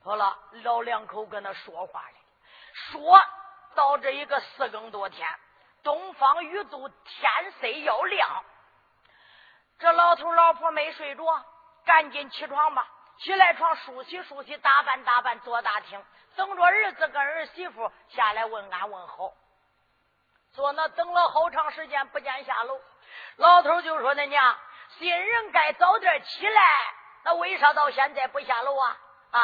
[0.01, 2.15] 好了，老两口跟那说话了，
[2.73, 3.21] 说
[3.75, 5.27] 到这一个四更多天，
[5.83, 8.43] 东方雨都天色要亮。
[9.77, 11.45] 这老头老婆没睡着，
[11.85, 12.87] 赶紧起床吧！
[13.19, 16.03] 起来床梳洗梳洗，打扮打扮，坐大厅，
[16.37, 19.33] 等着儿子跟儿媳妇下来问安问好。
[20.53, 22.79] 坐那等了好长时间，不见下楼。
[23.35, 24.57] 老头就说：“恁娘，
[24.97, 26.61] 新人该早点起来，
[27.23, 28.97] 那为啥到现在不下楼啊？”
[29.31, 29.39] 啊，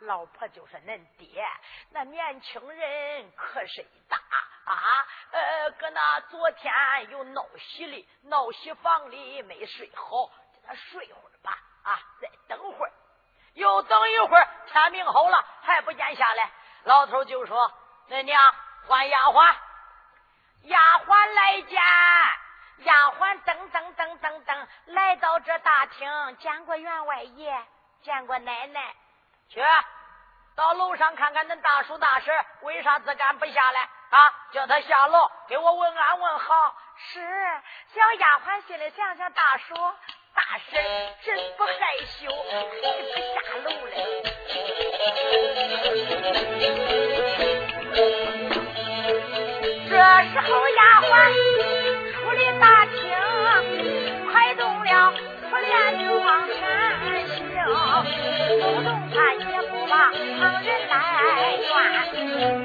[0.00, 1.44] 老婆就是：“恁爹，
[1.90, 4.16] 那年轻人瞌睡大。”
[4.64, 6.72] 啊，呃，搁那昨天
[7.10, 11.58] 又闹喜里，闹喜房里没睡好，叫他睡会儿吧。
[11.82, 12.92] 啊，再等会儿，
[13.54, 16.50] 又等一会儿，天明好了还不见下来，
[16.84, 17.72] 老头就说
[18.08, 18.38] ：“恁娘
[18.86, 19.56] 换丫鬟，
[20.64, 21.80] 丫鬟来见。”
[22.84, 27.66] 丫鬟噔噔噔噔噔来到这大厅，见过员外爷，
[28.02, 28.94] 见过奶奶，
[29.50, 29.60] 去
[30.56, 32.32] 到楼上看看恁大叔大婶
[32.62, 33.88] 为啥自敢不下来。
[34.10, 34.18] 啊！
[34.50, 36.74] 叫他下楼给我问安问好。
[36.96, 37.20] 是
[37.94, 39.74] 小丫鬟心里想想，大叔
[40.34, 40.82] 大婶
[41.22, 41.72] 真不害
[42.06, 43.94] 羞，还不下楼嘞。
[49.88, 49.94] 这
[50.32, 51.08] 时候丫鬟
[52.12, 52.98] 出了大厅，
[54.32, 55.14] 快动了
[55.48, 56.58] 出帘就往前
[57.64, 58.04] 行，
[58.60, 59.92] 走动他也不把
[60.38, 60.94] 旁人来
[61.58, 61.70] 怨，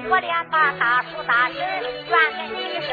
[0.09, 1.07] 我连把大叔。
[1.27, 2.89] 大婶怨恁一声，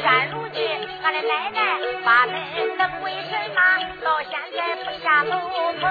[0.00, 0.58] 现如今
[1.02, 1.58] 俺的奶奶
[2.04, 2.32] 把恁
[2.78, 3.58] 等为什么
[4.02, 5.32] 到现在不下楼
[5.80, 5.82] 棚？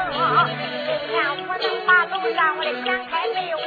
[0.85, 1.11] 今天
[1.47, 3.57] 我能把楼上我的掀开被窝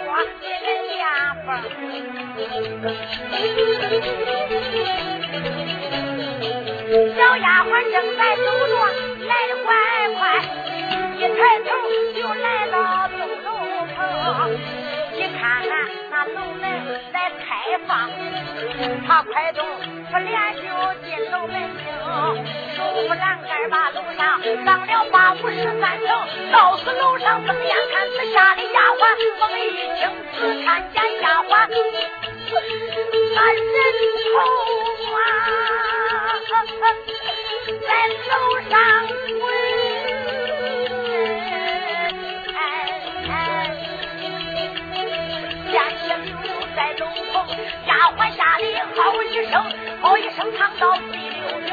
[0.40, 0.68] 给恁
[0.98, 1.00] 家
[1.46, 1.48] 风。
[7.16, 8.72] 小丫鬟正在走着，
[9.26, 9.68] 来的快
[10.18, 10.20] 快，
[19.12, 19.62] 他快动，
[20.10, 20.62] 不连就
[21.04, 21.84] 进楼门厅，
[22.74, 26.08] 手扶栏杆把楼上上了八五十三层，
[26.50, 29.02] 到此楼上睁眼看四下的丫鬟，
[29.38, 31.68] 猛一听只看见丫鬟，
[33.34, 33.60] 那人
[34.32, 34.34] 头
[35.14, 35.20] 啊，
[37.86, 38.32] 在楼
[38.70, 39.20] 上滚。
[46.74, 47.34] 在楼棚，
[47.86, 48.31] 丫鬟
[48.62, 49.54] 里吼一声，
[50.02, 51.68] 吼一声唱到第六名。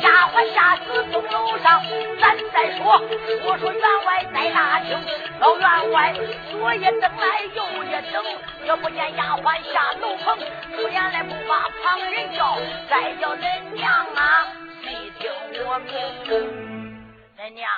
[0.00, 1.82] 丫鬟下死东楼上，
[2.20, 2.98] 咱再说
[3.42, 5.02] 说说员外在大厅。
[5.40, 6.14] 老员外
[6.50, 8.22] 左一等来右一等，
[8.64, 10.38] 也不见丫鬟下楼棚，
[10.76, 12.58] 出言来不把旁人叫，
[12.90, 14.46] 再叫恁娘啊，
[14.82, 15.30] 细听
[15.66, 15.94] 我命。
[17.38, 17.68] 恁娘，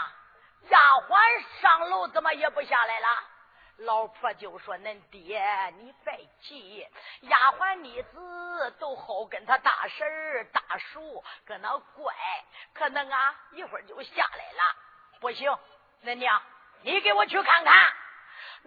[0.70, 1.16] 丫鬟
[1.62, 3.35] 上楼怎么也不下来了？
[3.78, 5.44] 老婆就说：“恁爹，
[5.78, 6.86] 你别急，
[7.20, 12.14] 丫鬟妮子都好跟他大婶儿、大叔搁那乖，
[12.72, 14.76] 可能啊一会儿就下来了。
[15.20, 15.54] 不行，
[16.04, 16.40] 恁娘，
[16.82, 17.92] 你给我去看看。”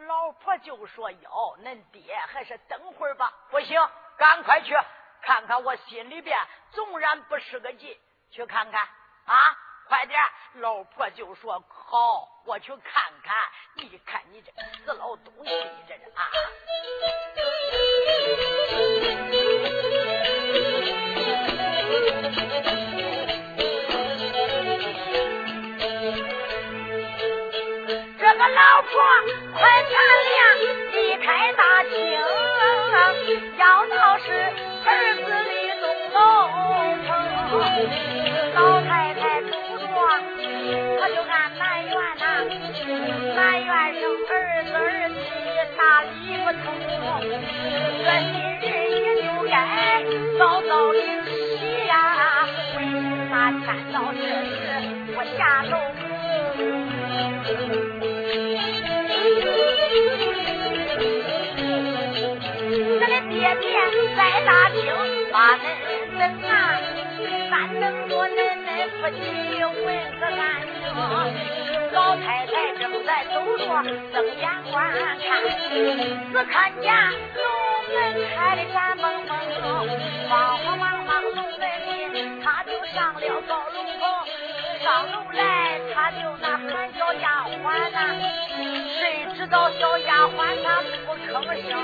[0.08, 3.34] 老婆就说：“哟，恁爹还是等会儿吧。
[3.50, 3.82] 不行，
[4.18, 4.78] 赶快去
[5.22, 6.38] 看看，我心里边
[6.72, 8.00] 纵然不是个劲，
[8.30, 8.82] 去看看
[9.26, 9.36] 啊。”
[9.90, 10.22] 快点！
[10.62, 13.36] 老婆就说：“好，我去看看。
[13.74, 14.52] 你看你这
[14.86, 16.30] 死老东西，你这是啊！
[28.20, 28.92] 这个老婆
[29.58, 29.90] 快擦
[30.30, 30.60] 亮，
[30.92, 32.22] 离开大厅，
[54.14, 54.58] 这时
[55.14, 55.74] 不下楼？
[63.00, 63.66] 咱的爹爹
[64.16, 64.78] 在大厅
[65.32, 65.62] 把门
[66.18, 66.54] 等啊，
[67.50, 68.38] 三等多恁。
[69.02, 69.16] 夫妻
[69.64, 69.86] 问
[70.20, 70.36] 个安
[70.66, 70.82] 宁，
[71.94, 73.64] 老太太正在走着，
[74.12, 74.74] 睁眼观
[75.20, 75.30] 看，
[76.32, 77.42] 只看见楼
[77.94, 77.98] 门
[78.36, 79.32] 开的闪蒙蒙，
[80.28, 80.84] 慌慌忙
[83.30, 83.86] 要高楼
[84.84, 88.00] 上楼来他就那喊叫丫鬟呐。
[88.98, 91.80] 谁知道小丫鬟她不吭声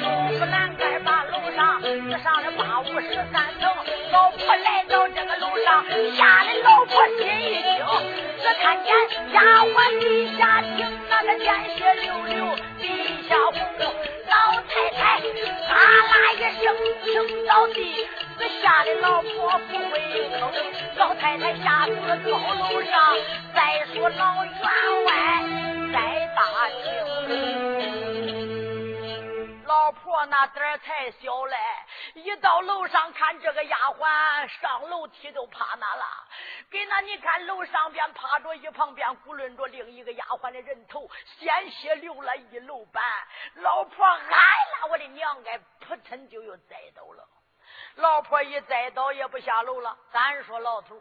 [0.00, 1.82] 收拾栏杆把楼上
[2.22, 3.70] 上了八五十三层
[4.10, 5.84] 老婆来到这个楼上
[6.16, 8.31] 吓得老婆心一惊。
[8.60, 8.94] 看见
[9.32, 11.46] 丫鬟地下听那个鲜
[11.76, 12.84] 血流流，地
[13.28, 13.54] 下红。
[14.28, 14.34] 老
[14.68, 15.00] 太太
[15.68, 15.74] 啊
[16.08, 16.64] 啦一声
[17.04, 17.10] 听
[17.46, 18.06] 到地，
[18.38, 19.92] 只吓得老婆不回
[20.38, 20.40] 坑。
[20.96, 22.94] 老太太吓死了高楼上，
[23.54, 24.52] 再说老员
[25.04, 25.08] 外
[25.92, 25.96] 在
[26.34, 26.40] 大
[26.82, 26.84] 厅，
[29.66, 31.56] 老婆那胆儿太小嘞，
[32.14, 36.06] 一到楼上看这个丫鬟上楼梯都怕那了。
[36.70, 43.02] 给那你看楼上边趴着一旁边咕论着另一个丫鬟的人头，鲜血流了一楼板。
[43.54, 47.26] 老婆哎啦，我的娘哎，扑腾就又栽倒了。
[47.96, 49.96] 老婆一栽倒也不下楼了。
[50.10, 51.00] 咱说老头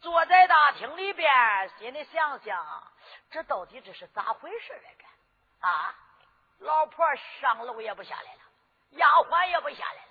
[0.00, 2.92] 坐在大厅里边，心里想想，
[3.30, 5.66] 这到底这是咋回事来着？
[5.66, 5.94] 啊，
[6.60, 7.06] 老婆
[7.40, 8.40] 上楼也不下来了，
[8.92, 10.09] 丫鬟也不下来了。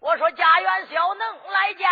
[0.00, 1.88] 我说家园小能来见。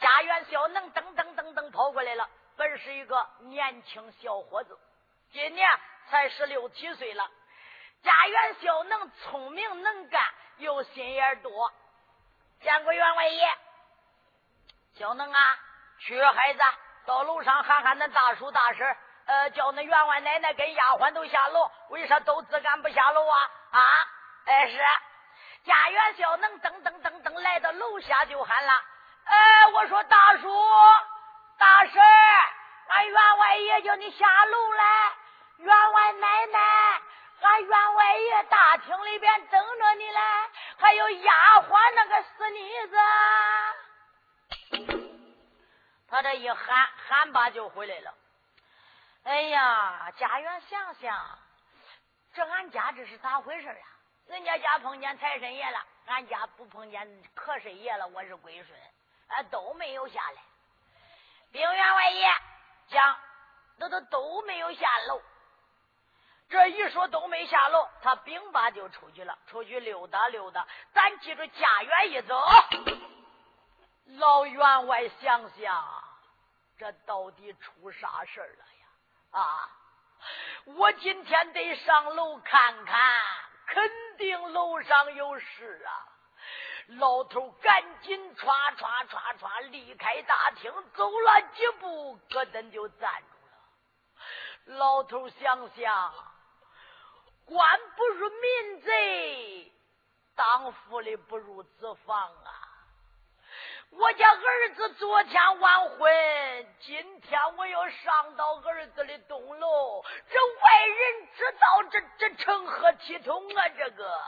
[0.00, 4.76] 家园小能噔噔噔噔跑过来了，本是一个年轻小伙子，
[5.32, 5.68] 今年
[6.10, 7.30] 才十六七岁了。
[8.02, 10.20] 家园小能聪明能干，
[10.58, 11.72] 又心眼多。
[12.60, 13.48] 见过员外爷，
[14.98, 15.40] 小能啊，
[16.00, 16.60] 去孩子
[17.06, 18.96] 到楼上喊喊恁大叔大婶，
[19.26, 23.38] 呃，叫那员外奶奶跟丫鬟都下楼，为啥都自敢不下楼啊？
[23.70, 23.80] 啊，
[24.46, 24.78] 哎是。
[25.64, 28.72] 家园小能噔噔噔噔来到楼下就喊了。
[29.24, 30.64] 哎，我说大叔、
[31.56, 32.02] 大婶，
[32.88, 35.12] 俺员外爷叫你下楼来。
[35.56, 37.00] 员外奶奶，
[37.40, 40.20] 俺员外爷大厅里边等着你嘞。
[40.78, 42.96] 还有丫鬟那个死妮子，
[46.08, 48.14] 他这一喊喊罢就回来了。
[49.22, 51.38] 哎呀，家园想想，
[52.34, 53.93] 这俺家这是咋回事啊？
[54.26, 57.06] 人家家碰见财神爷了，俺家不碰见
[57.36, 58.06] 瞌睡爷了。
[58.08, 58.78] 我是归顺。
[59.28, 60.42] 啊，都没有下来。
[61.52, 62.26] 兵员外爷
[62.88, 63.18] 讲，
[63.76, 65.20] 那都都没有下楼。
[66.48, 70.66] 这一说都没下楼，他兵把就出去了，出去溜达溜达。
[70.92, 72.40] 咱记住家园一走，
[74.06, 76.04] 老员外想想，
[76.78, 79.40] 这到底出啥事了呀？
[79.40, 79.70] 啊，
[80.64, 83.22] 我今天得上楼看看，
[84.54, 85.90] 楼上有事啊。
[86.86, 88.46] 老头赶紧歘
[88.76, 94.76] 歘歘歘离开大厅，走了几步，咯噔就站住了。
[94.78, 96.14] 老头想想，
[97.46, 99.72] 官不如民贼，
[100.34, 102.53] 当府里不如子房啊！
[103.96, 106.12] 我家儿子昨天完婚，
[106.80, 113.68] 今天我要上到儿子的东楼，这外人知道，这这成何体统啊？
[113.76, 114.20] 这个，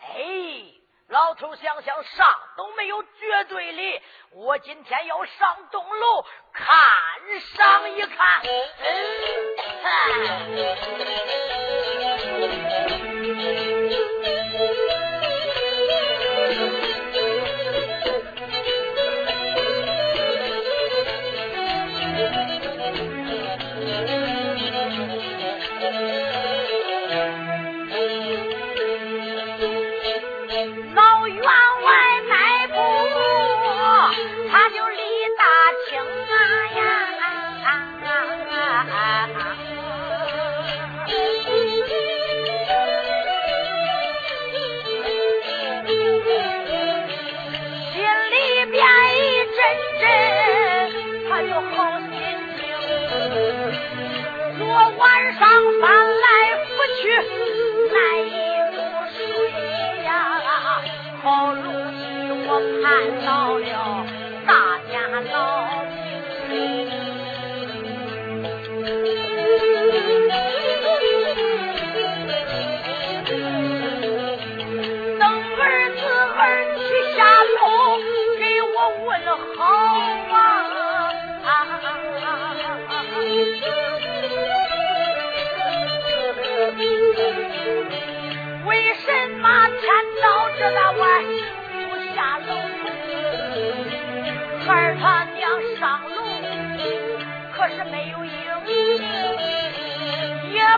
[0.00, 0.80] 哎。
[1.08, 2.26] 老头想想，上
[2.56, 4.02] 都没有绝对的。
[4.30, 6.66] 我今天要上东楼看
[7.40, 8.42] 上一看。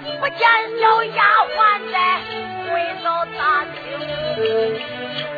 [0.01, 0.41] 不见
[0.79, 1.23] 小丫
[1.55, 1.57] 鬟
[1.91, 1.97] 在
[2.69, 2.71] 回
[3.03, 3.75] 到大厅，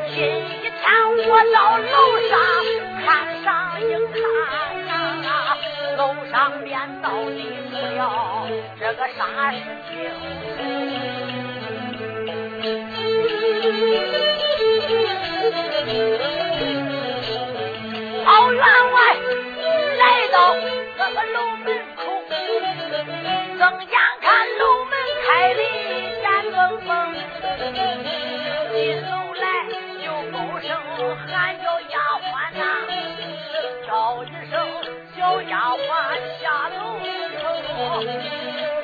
[0.08, 0.76] 今一天
[1.28, 1.94] 我到楼
[2.28, 2.30] 上
[3.04, 3.06] 看
[3.44, 3.46] 上
[3.80, 3.82] 一
[4.12, 4.20] 看，
[5.96, 6.00] 楼
[6.30, 6.34] 上
[6.64, 7.38] 边到底
[7.70, 8.00] 出了
[8.80, 8.82] 这。
[8.94, 9.56] 个啥事
[9.86, 9.92] 情？
[18.24, 18.96] 老员外
[19.98, 20.02] 来
[20.32, 20.36] 到
[20.96, 21.98] 这个楼门口，
[23.58, 23.94] 睁眼
[25.48, 27.16] 门开的严风一，
[28.72, 28.76] 进
[29.08, 29.44] 楼来
[30.04, 30.68] 就高声
[31.26, 31.26] 喊
[31.62, 32.60] 叫丫鬟呐，
[33.86, 33.88] 叫
[34.24, 34.52] 一声
[35.16, 35.86] 小丫鬟
[36.40, 36.42] 下
[36.76, 36.78] 楼
[37.42, 38.04] 来，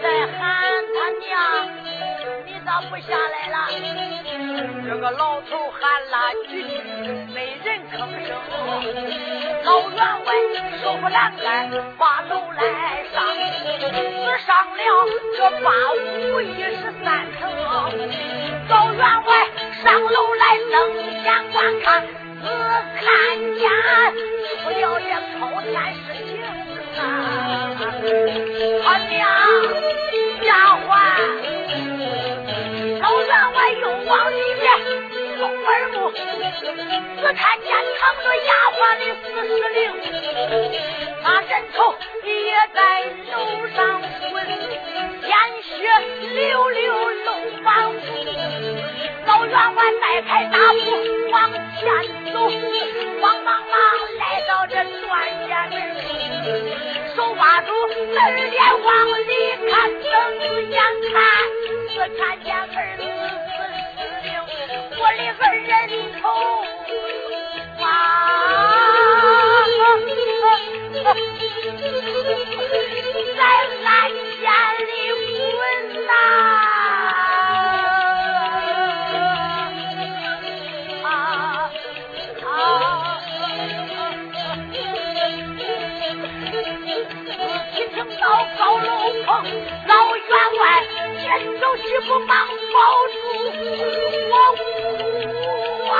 [0.00, 0.04] 再
[0.38, 0.40] 喊
[0.94, 1.32] 他娘，
[2.82, 3.56] 不下来了？
[4.86, 6.16] 这个老头喊了
[6.48, 6.72] 几句，
[7.34, 7.94] 没人吭
[8.26, 8.28] 声。
[9.64, 10.28] 老员外
[10.82, 12.60] 手扶栏杆把楼来
[13.12, 13.14] 上，
[13.80, 13.82] 只
[14.46, 14.80] 上了
[15.36, 17.06] 这八五一十三
[17.38, 17.40] 层。
[18.68, 19.28] 老员外
[19.82, 20.74] 上楼来登
[21.22, 21.86] 前观看，
[22.42, 22.44] 只
[23.00, 23.04] 看
[23.56, 23.62] 见
[24.62, 25.08] 出了这
[25.38, 26.28] 滔天事情
[26.98, 27.02] 啊！
[28.84, 29.12] 他娘
[30.42, 30.48] 丫
[30.86, 30.88] 鬟，
[33.00, 34.64] 老员外又往里面
[35.38, 36.20] 送耳目，只
[37.32, 37.68] 看见
[37.98, 39.02] 躺着丫鬟的。
[39.24, 39.82] 四十灵，
[41.22, 41.76] 那人头
[42.24, 42.28] 也
[42.74, 42.78] 在
[43.32, 43.34] 楼
[43.74, 43.78] 上
[44.30, 44.34] 滚，
[45.22, 45.26] 鲜
[45.62, 45.68] 血
[46.34, 46.82] 流流
[47.24, 47.28] 漏
[47.62, 47.96] 满屋。
[49.26, 50.76] 老员外迈开大步
[51.30, 51.82] 往前
[52.32, 52.36] 走，
[53.20, 53.72] 慌忙忙
[54.18, 55.08] 来到这转
[55.48, 55.76] 间门，
[57.16, 58.92] 手把住儿脸往
[59.26, 59.32] 里
[59.70, 59.72] 看，
[60.02, 60.10] 睁
[60.70, 60.76] 眼
[61.10, 61.18] 看，
[61.94, 62.66] 只看见儿
[62.96, 63.06] 子死
[64.26, 64.34] 了，
[64.98, 65.70] 我的儿人
[66.20, 66.22] 头。
[73.36, 73.40] 在
[73.84, 74.42] 暗间
[74.86, 74.90] 里
[75.52, 75.56] 滚
[76.04, 76.10] 呐！
[81.04, 81.06] 啊
[82.44, 82.46] 啊！
[87.76, 88.22] 一听到
[88.58, 88.88] 高楼
[89.24, 89.28] 棚，
[89.86, 90.24] 老员
[90.58, 90.62] 外
[91.38, 92.78] 前走几步，忙抱
[93.10, 93.14] 住
[94.30, 94.34] 我
[95.92, 95.96] 啊！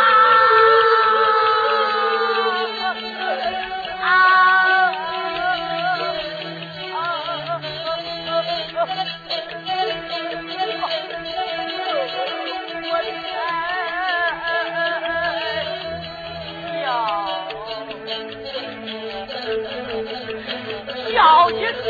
[21.12, 21.84] 叫一声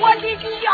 [0.00, 0.24] 我的
[0.60, 0.66] 娇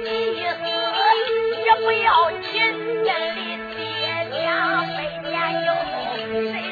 [0.00, 0.62] 一死
[1.56, 2.06] 也不要
[2.40, 2.48] 紧，
[3.04, 3.10] 真的
[3.74, 3.76] 爹
[4.30, 4.38] 娘
[4.86, 5.30] 百年
[5.62, 5.70] 以后
[6.52, 6.67] 谁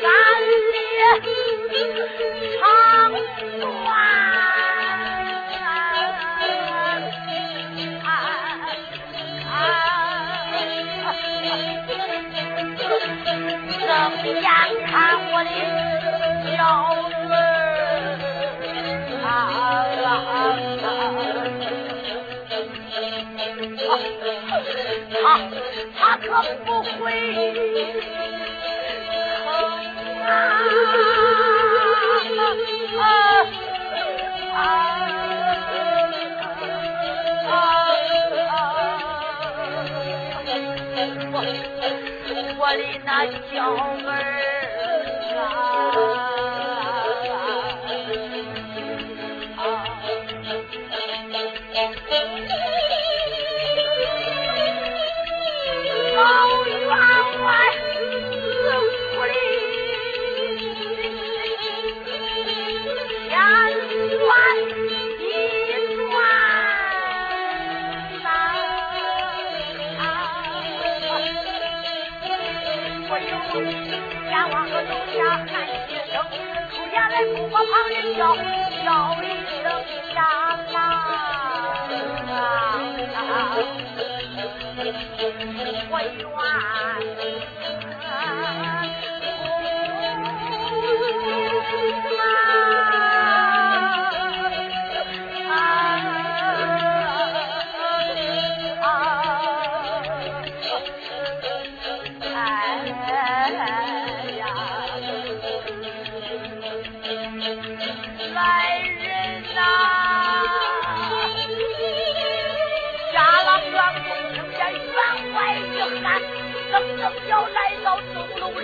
[0.00, 0.08] 干
[0.72, 0.76] 烈
[2.58, 2.60] 长
[3.60, 3.64] 断。
[13.84, 13.88] 睁
[14.40, 14.48] 眼
[14.86, 14.92] 看
[15.30, 15.48] 我的
[16.58, 16.64] 儿
[19.24, 19.28] 啊，
[25.22, 25.22] 他
[25.98, 26.24] 他可
[26.64, 26.94] 不会
[42.56, 43.74] 我的那娇
[44.08, 44.12] 儿
[45.36, 46.33] 啊，
[75.12, 75.70] 下喊一
[76.10, 76.14] 声，
[76.70, 78.88] 出现来篝火旁人叫叫
[79.22, 79.24] 一
[79.62, 79.64] 声
[80.14, 80.18] 家
[80.72, 80.74] 郎
[82.26, 82.34] 啊！
[85.90, 86.22] 我愿
[92.06, 92.53] 哎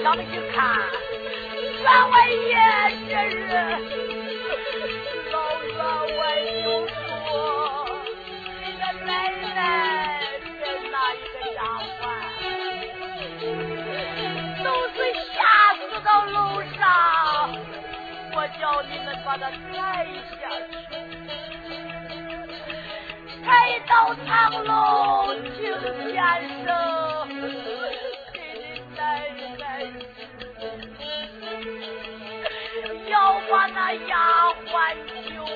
[0.02, 0.58] 上一看，
[1.82, 2.56] 员外爷
[3.08, 3.48] 这人，
[5.30, 5.76] 老员
[6.16, 6.20] 外
[6.62, 6.98] 就说
[8.64, 9.08] ：“你的奶
[9.54, 9.58] 奶
[10.62, 11.58] 跟那一个丫
[12.00, 12.02] 鬟，
[14.64, 14.96] 都是
[15.32, 15.36] 吓
[15.74, 16.36] 死到楼
[16.78, 16.82] 上，
[18.32, 19.76] 我叫你们把他抬
[20.40, 20.72] 下去。”
[23.44, 23.48] 抬
[23.86, 23.92] 到
[24.26, 24.28] 堂
[24.64, 25.50] 楼听
[26.12, 26.14] 先
[26.64, 26.68] 生，
[33.50, 34.16] 把那丫
[34.70, 34.94] 鬟
[35.28, 35.50] 救活。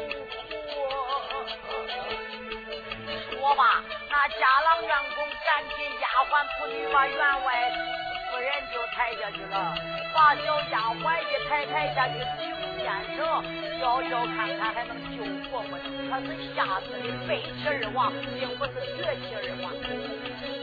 [3.30, 7.48] 说罢，那家老员工赶紧丫鬟仆女把员外
[8.32, 9.54] 夫人就抬下去了，
[10.12, 13.20] 把小丫鬟一抬抬下去，刘先生
[13.80, 15.76] 瞧瞧看看还能救活不？
[16.10, 19.70] 他是吓死的背气而亡，并不是绝气而亡。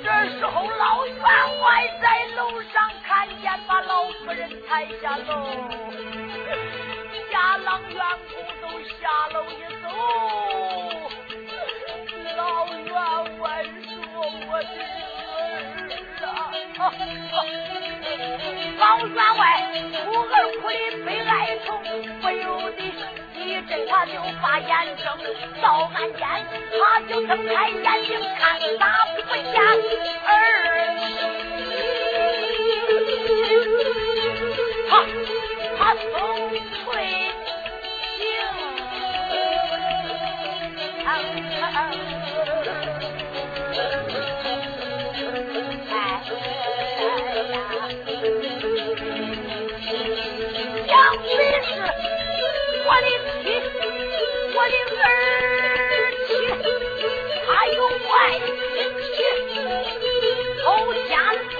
[0.04, 0.06] 这
[0.38, 1.16] 时候老员
[1.62, 5.30] 外在楼上看见把老夫人抬下楼。
[7.52, 7.99] 家郎员
[8.32, 9.86] 工都下楼一走，
[12.38, 12.88] 老员
[13.41, 13.91] 外说
[14.47, 16.39] 我的儿啊，
[18.80, 19.43] 老员外
[20.06, 20.74] 哭儿哭的
[21.06, 21.30] 悲哀
[21.66, 21.68] 痛，
[22.22, 22.80] 不由得
[23.36, 23.38] 一
[23.68, 25.06] 阵他就把眼睁，
[25.62, 26.22] 到暗间
[26.80, 28.39] 他就睁开眼睛看
[28.80, 28.84] 哪
[29.18, 29.62] 不见
[30.26, 31.51] 儿。
[58.22, 59.18] 有外亲戚，
[60.62, 60.64] 偷
[61.08, 61.10] 奸
[61.50, 61.58] 夫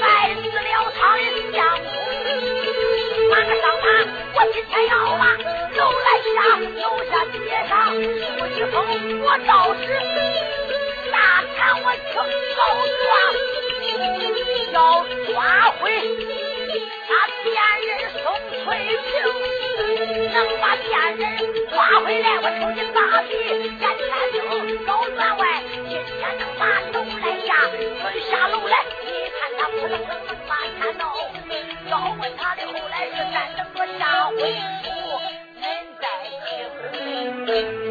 [0.00, 0.02] 害
[0.34, 0.66] 死了
[0.96, 1.20] 他的
[1.52, 1.86] 相公。
[3.28, 3.84] 马上马，
[4.34, 5.22] 我今天要把
[5.76, 6.36] 楼来下，
[6.80, 7.36] 楼下街
[7.68, 8.00] 上书
[8.46, 8.74] 一封，
[9.20, 9.84] 我到时
[11.12, 11.14] 大
[11.54, 12.00] 砍我去
[12.56, 12.58] 告
[13.04, 13.06] 状，
[14.72, 14.76] 要
[15.26, 15.36] 抓
[15.80, 15.82] 回
[17.08, 17.12] 那
[17.44, 17.46] 贱
[17.86, 17.90] 人
[18.22, 18.24] 宋
[18.64, 18.66] 翠
[19.04, 19.12] 萍，
[20.32, 21.22] 能把贱人
[21.68, 22.78] 抓回来，我抽你！
[22.94, 23.30] 大皮。
[28.34, 30.28] 下楼来，你看他不能能进
[30.80, 31.14] 天闹。
[31.88, 34.36] 要问他的后来是干什个，下回
[34.82, 34.90] 书
[35.60, 35.62] 恁
[36.00, 36.04] 再
[37.46, 37.83] 听。